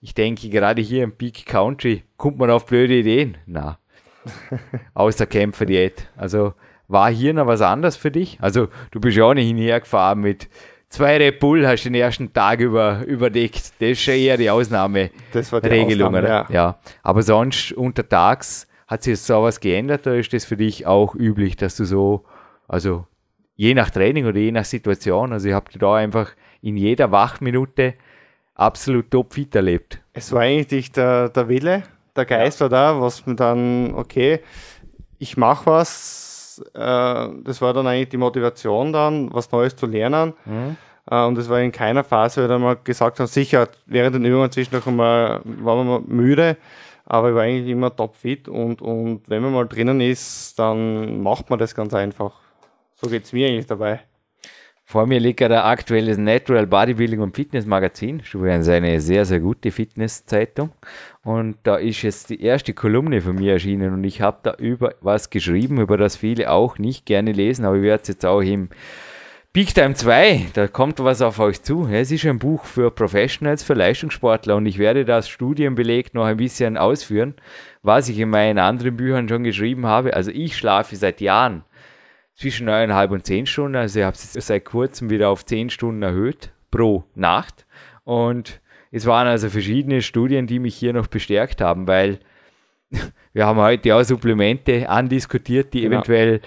[0.00, 3.36] ich denke, gerade hier im Peak Country kommt man auf blöde Ideen.
[3.46, 3.78] Na,
[4.94, 6.08] außer Kämpferdiät.
[6.16, 6.54] Also
[6.88, 8.38] war hier noch was anderes für dich?
[8.40, 10.48] Also du bist ja auch nicht hinhergefahren mit
[10.92, 13.72] zwei Red Bull, hast den ersten Tag über, überdeckt.
[13.80, 15.10] Das ist schon eher die Ausnahme.
[15.32, 16.28] Das war die Regelung, Ausnahme, oder?
[16.28, 16.46] ja.
[16.50, 16.78] Ja.
[17.02, 21.56] Aber sonst untertags hat sich so was geändert oder ist das für dich auch üblich,
[21.56, 22.24] dass du so,
[22.68, 23.06] also
[23.56, 27.94] je nach Training oder je nach Situation, also ich habe da einfach in jeder Wachminute
[28.54, 30.00] absolut topfit erlebt.
[30.12, 34.40] Es war eigentlich der, der Wille, der Geist war da, was mir dann, okay,
[35.18, 36.31] ich mache was.
[36.58, 40.34] Äh, das war dann eigentlich die Motivation dann, was Neues zu lernen.
[41.10, 44.50] Äh, und es war in keiner Phase, wo wir gesagt haben, sicher, während den Übungen
[44.50, 46.56] zwischendurch einmal, waren wir müde,
[47.04, 51.50] aber ich war eigentlich immer topfit und, und wenn man mal drinnen ist, dann macht
[51.50, 52.32] man das ganz einfach.
[52.94, 54.00] So geht es mir eigentlich dabei.
[54.84, 58.22] Vor mir liegt ein aktuelles Natural Bodybuilding und Fitness Magazin.
[58.32, 60.70] Übrigens eine sehr, sehr gute Fitnesszeitung.
[61.24, 64.94] Und da ist jetzt die erste Kolumne von mir erschienen und ich habe da über
[65.00, 68.40] was geschrieben, über das viele auch nicht gerne lesen, aber ich werde es jetzt auch
[68.40, 68.70] im
[69.52, 71.86] Peak Time 2, da kommt was auf euch zu.
[71.86, 76.38] Es ist ein Buch für Professionals, für Leistungssportler und ich werde das studienbelegt noch ein
[76.38, 77.34] bisschen ausführen,
[77.82, 80.14] was ich in meinen anderen Büchern schon geschrieben habe.
[80.14, 81.64] Also ich schlafe seit Jahren
[82.34, 83.76] zwischen 9,5 und 10 Stunden.
[83.76, 87.66] Also ich habe es seit kurzem wieder auf 10 Stunden erhöht pro Nacht.
[88.04, 88.61] Und
[88.92, 92.20] es waren also verschiedene Studien, die mich hier noch bestärkt haben, weil
[93.32, 95.96] wir haben heute auch Supplemente andiskutiert, die genau.
[95.96, 96.40] eventuell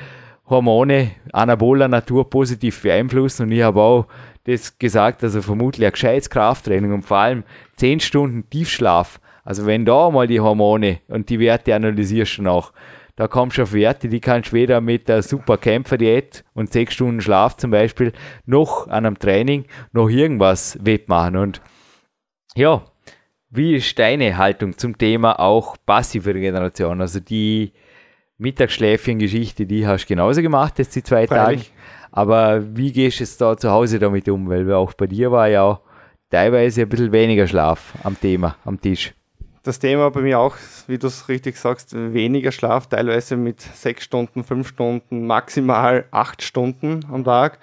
[0.47, 3.43] Hormone anaboler Natur positiv beeinflussen.
[3.43, 4.05] Und ich habe auch
[4.43, 7.43] das gesagt, also vermutlich ein gescheites Krafttraining und vor allem
[7.77, 9.19] 10 Stunden Tiefschlaf.
[9.43, 12.73] Also wenn da mal die Hormone und die Werte analysierst du noch,
[13.15, 16.93] da kommst du auf Werte, die kannst du weder mit der super Kämpferdiät und sechs
[16.93, 18.11] Stunden Schlaf zum Beispiel
[18.45, 21.37] noch an einem Training noch irgendwas wettmachen.
[21.37, 21.61] Und
[22.55, 22.83] ja,
[23.49, 27.01] wie ist deine Haltung zum Thema auch passive Regeneration?
[27.01, 27.73] Also die
[28.37, 31.61] Mittagsschläfchen-Geschichte, die hast du genauso gemacht jetzt die zwei Tage.
[32.11, 34.49] Aber wie gehst du jetzt da zu Hause damit um?
[34.49, 35.79] Weil auch bei dir war ja
[36.29, 39.13] teilweise ein bisschen weniger Schlaf am Thema, am Tisch
[39.65, 40.55] das Thema bei mir auch,
[40.87, 46.43] wie du es richtig sagst, weniger Schlaf, teilweise mit sechs Stunden, fünf Stunden, maximal acht
[46.43, 47.59] Stunden am Tag.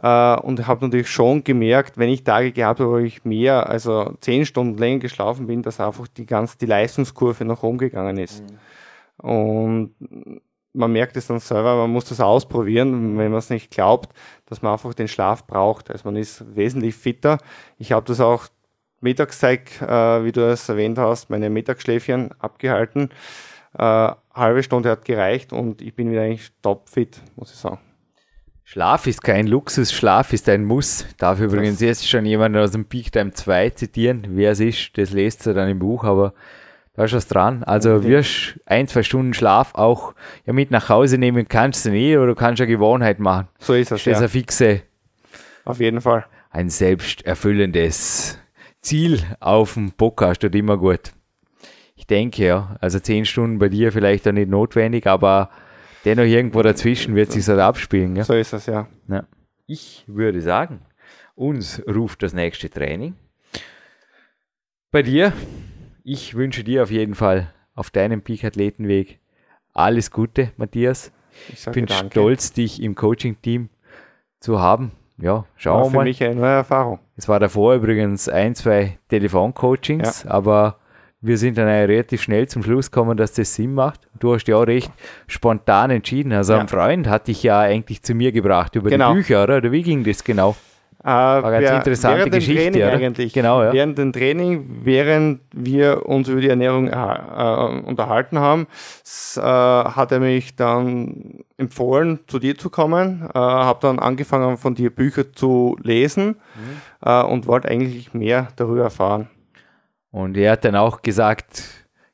[0.00, 4.14] Äh, und habe natürlich schon gemerkt, wenn ich Tage gehabt habe, wo ich mehr, also
[4.20, 8.42] zehn Stunden länger geschlafen bin, dass einfach die ganze die Leistungskurve nach oben gegangen ist.
[8.42, 9.28] Mhm.
[9.28, 9.94] Und
[10.72, 14.12] man merkt es dann selber, man muss das ausprobieren, wenn man es nicht glaubt,
[14.46, 15.90] dass man einfach den Schlaf braucht.
[15.90, 17.38] Also man ist wesentlich fitter.
[17.78, 18.46] Ich habe das auch
[19.00, 23.10] Mittagszeit, äh, wie du es erwähnt hast, meine Mittagsschläfchen abgehalten.
[23.76, 27.80] Äh, halbe Stunde hat gereicht und ich bin wieder eigentlich topfit, muss ich sagen.
[28.64, 31.06] Schlaf ist kein Luxus, Schlaf ist ein Muss.
[31.18, 34.26] Darf das übrigens jetzt schon jemand aus dem Peak Time 2 zitieren.
[34.30, 36.32] Wer es ist, das lest ihr dann im Buch, aber
[36.94, 37.64] da ist was dran.
[37.64, 40.14] Also wirst ein, zwei Stunden Schlaf auch
[40.46, 43.48] ja, mit nach Hause nehmen kannst du nie oder du kannst eine Gewohnheit machen.
[43.58, 43.88] So ist es.
[43.90, 44.18] Das ist ja.
[44.18, 44.82] eine fixe.
[45.64, 46.26] Auf jeden Fall.
[46.50, 48.38] Ein selbsterfüllendes
[48.80, 51.12] Ziel auf dem Podcast wird immer gut.
[51.94, 55.50] Ich denke ja, also zehn Stunden bei dir vielleicht auch nicht notwendig, aber
[56.04, 58.16] dennoch irgendwo dazwischen wird sich das abspielen.
[58.16, 58.24] Ja?
[58.24, 58.88] So ist es, ja.
[59.08, 59.24] ja.
[59.66, 60.80] Ich würde sagen,
[61.34, 63.14] uns ruft das nächste Training.
[64.90, 65.32] Bei dir,
[66.04, 69.20] ich wünsche dir auf jeden Fall auf deinem Peak-Athletenweg
[69.72, 71.12] alles Gute, Matthias.
[71.48, 72.10] Ich, ich bin danke.
[72.10, 73.70] stolz, dich im Coaching-Team
[74.40, 76.02] zu haben ja, schauen wir mal.
[76.02, 76.98] Für mich eine neue Erfahrung.
[77.16, 80.30] Es war davor übrigens ein, zwei Telefoncoachings, ja.
[80.30, 80.78] aber
[81.22, 84.00] wir sind dann relativ schnell zum Schluss gekommen, dass das Sinn macht.
[84.18, 84.90] Du hast ja auch recht
[85.28, 86.32] spontan entschieden.
[86.32, 86.58] Also ja.
[86.58, 89.12] ein Freund hat dich ja eigentlich zu mir gebracht über genau.
[89.12, 89.58] die Bücher, oder?
[89.58, 90.56] Oder wie ging das genau?
[91.04, 92.92] Äh, War ganz wir, interessante Geschichte, Training oder?
[92.92, 93.32] eigentlich.
[93.32, 93.72] Genau, ja.
[93.72, 98.66] Während dem Training, während wir uns über die Ernährung äh, äh unterhalten haben,
[99.36, 103.28] äh, hat er mich dann empfohlen, zu dir zu kommen.
[103.34, 107.06] Äh, habe dann angefangen, von dir Bücher zu lesen mhm.
[107.08, 109.28] äh, und wollte eigentlich mehr darüber erfahren.
[110.12, 111.64] Und er hat dann auch gesagt,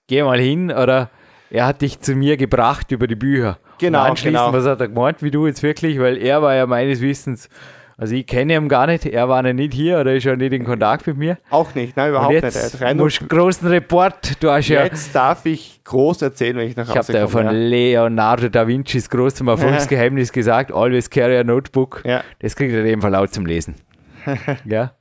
[0.06, 1.10] geh mal hin oder
[1.50, 3.58] er hat dich zu mir gebracht über die Bücher.
[3.78, 4.52] Genau, und anschließend, genau.
[4.52, 7.50] was hat er gemeint, wie du jetzt wirklich, weil er war ja meines Wissens
[8.00, 10.52] also ich kenne ihn gar nicht, er war noch nicht hier oder ist ja nicht
[10.52, 11.36] in Kontakt mit mir.
[11.50, 12.92] Auch nicht, nein, überhaupt Und jetzt nicht.
[12.92, 14.84] Du musst großen Report, du hast ja...
[14.84, 17.18] Jetzt darf ich groß erzählen, wenn ich nach Hause komme.
[17.26, 22.02] Ich habe ja von Leonardo da Vincis großem Erfolgsgeheimnis gesagt, always carry a notebook.
[22.04, 22.22] Ja.
[22.38, 23.74] Das kriegt er in dem Fall auch zum Lesen.
[24.64, 24.92] ja.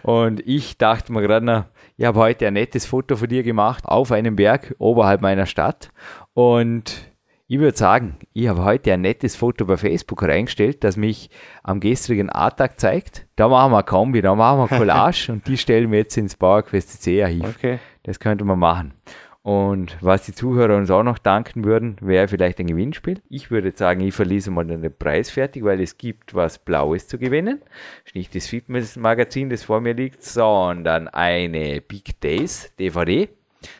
[0.00, 1.64] Und ich dachte mir gerade noch,
[1.98, 5.90] ich habe heute ein nettes Foto von dir gemacht auf einem Berg oberhalb meiner Stadt.
[6.32, 7.10] Und
[7.48, 11.28] ich würde sagen, ich habe heute ein nettes Foto bei Facebook reingestellt, das mich
[11.64, 13.26] am gestrigen A-Tag zeigt.
[13.34, 17.02] Da machen wir Kombi, da machen wir Collage und die stellen wir jetzt ins PowerQuest
[17.02, 17.44] C Archiv.
[17.56, 17.80] Okay.
[18.04, 18.94] Das könnte man machen.
[19.48, 23.22] Und was die Zuhörer uns auch noch danken würden, wäre vielleicht ein Gewinnspiel.
[23.30, 27.16] Ich würde sagen, ich verließe mal den Preis fertig, weil es gibt was Blaues zu
[27.16, 27.62] gewinnen.
[28.12, 33.30] Nicht das Fitness-Magazin, das vor mir liegt, sondern eine Big Days DVD.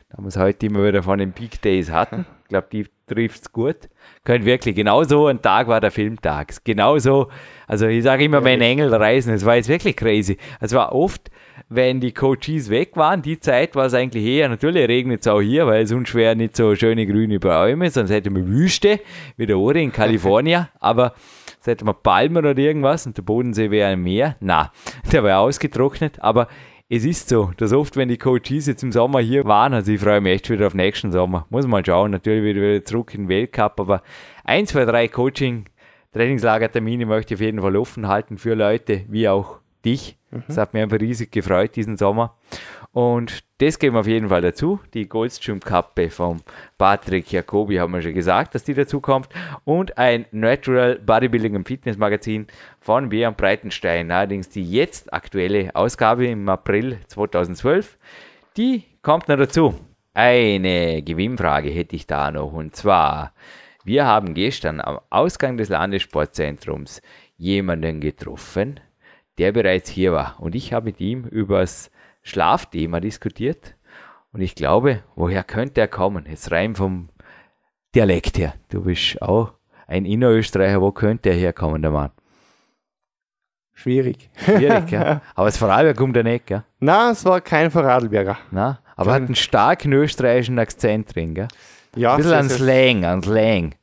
[0.09, 2.25] Da wir es heute immer wieder von den Big Days hatten.
[2.49, 3.91] Ich glaube, die trifft es gut.
[4.25, 6.55] Könnt wirklich, genauso ein Tag war der Filmtag.
[6.65, 7.29] Genauso,
[7.67, 10.39] also ich sage immer, wenn Engel reisen, es war jetzt wirklich crazy.
[10.59, 11.31] Es war oft,
[11.71, 15.41] wenn die Coaches weg waren, die Zeit war es eigentlich eher, natürlich regnet es auch
[15.41, 19.01] hier, weil sonst wäre nicht so schöne grüne Bäume, sonst hätte man Wüste,
[19.37, 21.15] wie der Ori in Kalifornien, aber
[21.65, 24.37] Da hätte man Palmen oder irgendwas und der Bodensee wäre ein Meer.
[24.41, 24.73] Na,
[25.13, 26.49] der war ausgetrocknet, aber
[26.89, 30.01] es ist so, dass oft, wenn die Coaches jetzt im Sommer hier waren, also ich
[30.01, 33.25] freue mich echt wieder auf nächsten Sommer, muss man schauen, natürlich wieder, wieder zurück in
[33.25, 34.03] den Weltcup, aber
[34.45, 35.67] ein, zwei, drei Coaching,
[36.15, 40.18] Trainingslagertermine möchte ich auf jeden Fall offen halten für Leute wie auch dich.
[40.31, 40.45] Mhm.
[40.47, 42.35] Das hat mich einfach riesig gefreut diesen Sommer.
[42.93, 44.81] Und das geben wir auf jeden Fall dazu.
[44.95, 46.41] Die Goldstream-Kappe vom
[46.79, 49.29] Patrick Jacobi haben wir schon gesagt, dass die dazu kommt.
[49.65, 52.47] Und ein Natural Bodybuilding und Fitness Magazin
[52.81, 54.11] von Björn Breitenstein.
[54.11, 57.99] Allerdings die jetzt aktuelle Ausgabe im April 2012.
[58.57, 59.75] Die kommt noch dazu.
[60.15, 62.53] Eine Gewinnfrage hätte ich da noch.
[62.53, 63.33] Und zwar,
[63.85, 67.01] wir haben gestern am Ausgang des Landessportzentrums
[67.37, 68.81] jemanden getroffen,
[69.39, 70.37] der bereits hier war.
[70.39, 71.91] Und ich habe mit ihm übers
[72.23, 73.75] Schlafthema diskutiert.
[74.33, 76.27] Und ich glaube, woher könnte er kommen?
[76.29, 77.09] Jetzt rein vom
[77.95, 78.55] Dialekt her.
[78.69, 79.53] Du bist auch
[79.87, 80.81] ein Innerösterreicher.
[80.81, 82.11] Wo könnte er herkommen, der Mann?
[83.73, 84.29] Schwierig.
[84.45, 85.23] Schwierig, ja.
[85.37, 86.65] Aber das Vorarlberg kommt er nicht, gell?
[86.81, 88.37] Nein, es war kein Vorarlberger.
[88.51, 89.23] Na, aber kein.
[89.23, 91.47] hat einen starken österreichischen Akzent drin, gell?
[91.95, 92.15] Ja.
[92.15, 93.75] Ein bisschen an Slang, an Slang.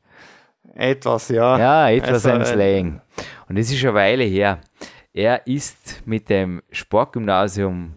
[0.74, 1.58] Etwas, ja.
[1.58, 3.00] Ja, etwas also, an Slang.
[3.48, 4.60] Und es ist eine Weile her.
[5.16, 7.94] Er ist mit dem Sportgymnasium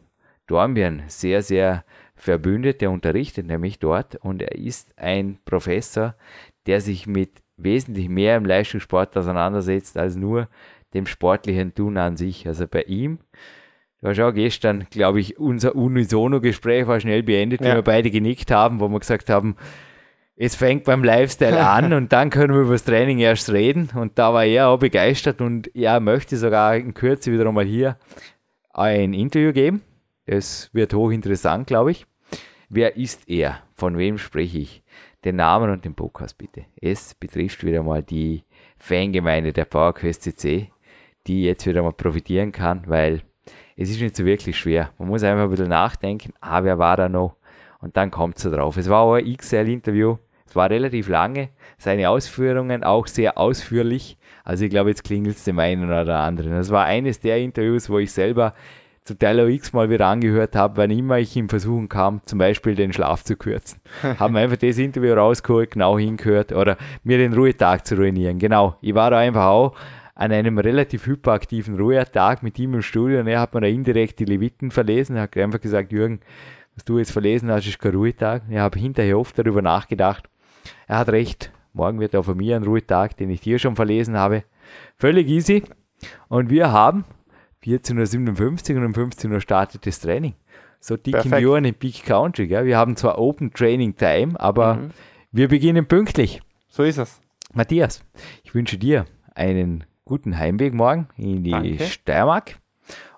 [0.47, 1.83] Dornbirn sehr, sehr
[2.15, 2.79] verbündet.
[2.79, 6.15] Der unterrichtet nämlich dort und er ist ein Professor,
[6.65, 10.47] der sich mit wesentlich mehr im Leistungssport auseinandersetzt als nur
[10.93, 12.47] dem sportlichen Tun an sich.
[12.47, 13.19] Also bei ihm,
[13.99, 17.75] du hast auch gestern, glaube ich, unser Unisono-Gespräch war schnell beendet, ja.
[17.75, 19.57] wir beide genickt haben, wo wir gesagt haben,
[20.41, 23.89] es fängt beim Lifestyle an und dann können wir über das Training erst reden.
[23.93, 27.97] Und da war er auch begeistert und er möchte sogar in Kürze wieder einmal hier
[28.73, 29.81] ein Interview geben.
[30.25, 32.05] Es wird hochinteressant, glaube ich.
[32.69, 33.59] Wer ist er?
[33.75, 34.81] Von wem spreche ich?
[35.25, 36.63] Den Namen und den Podcast bitte.
[36.79, 38.45] Es betrifft wieder mal die
[38.77, 40.71] Fangemeinde der PowerQuest CC,
[41.27, 43.23] die jetzt wieder mal profitieren kann, weil
[43.75, 44.91] es ist nicht so wirklich schwer.
[44.99, 47.35] Man muss einfach ein bisschen nachdenken, ah, wer war da noch?
[47.81, 48.77] Und dann kommt es so drauf.
[48.77, 50.15] Es war auch ein XL-Interview.
[50.49, 51.49] Es war relativ lange.
[51.77, 54.17] Seine Ausführungen auch sehr ausführlich.
[54.43, 56.53] Also ich glaube, jetzt klingelt es dem einen oder anderen.
[56.53, 58.55] Das war eines der Interviews, wo ich selber
[59.03, 62.75] zum Teil auch x-mal wieder angehört habe, wann immer ich ihm versuchen kam, zum Beispiel
[62.75, 63.79] den Schlaf zu kürzen.
[64.19, 68.39] haben einfach das Interview rausgeholt, genau hingehört oder mir den Ruhetag zu ruinieren.
[68.39, 69.75] Genau, ich war da einfach auch
[70.15, 74.19] an einem relativ hyperaktiven Ruhetag mit ihm im Studio und er hat mir da indirekt
[74.19, 75.15] die Leviten verlesen.
[75.15, 76.19] Er hat einfach gesagt, Jürgen,
[76.75, 78.43] was du jetzt verlesen hast, ist kein Ruhetag.
[78.49, 80.29] Ich habe hinterher oft darüber nachgedacht.
[80.87, 81.51] Er hat recht.
[81.73, 84.43] Morgen wird auch von mir ein Ruhetag, den ich dir schon verlesen habe.
[84.97, 85.63] Völlig easy.
[86.27, 87.05] Und wir haben
[87.63, 90.33] 14.57 Uhr und um 15 Uhr startet das Training.
[90.79, 91.41] So dick Perfekt.
[91.41, 92.47] im Jahr in Peak Country.
[92.47, 92.65] Gell?
[92.65, 94.89] Wir haben zwar Open Training Time, aber mhm.
[95.31, 96.41] wir beginnen pünktlich.
[96.69, 97.21] So ist es.
[97.53, 98.03] Matthias,
[98.43, 99.05] ich wünsche dir
[99.35, 101.83] einen guten Heimweg morgen in die Danke.
[101.85, 102.59] Steiermark.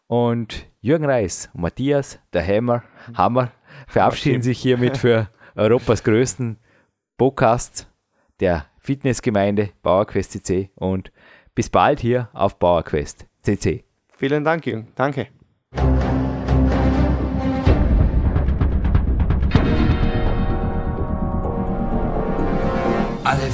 [0.08, 2.84] Und Jürgen Reis und Matthias, der Hammer,
[3.16, 3.52] Hammer,
[3.88, 6.58] verabschieden sich hiermit für Europas größten
[7.22, 7.88] Podcast
[8.40, 11.12] der Fitnessgemeinde PowerQuest CC und
[11.54, 13.84] bis bald hier auf PowerQuest CC.
[14.18, 14.88] Vielen Dank, Jürgen.
[14.96, 15.28] Danke.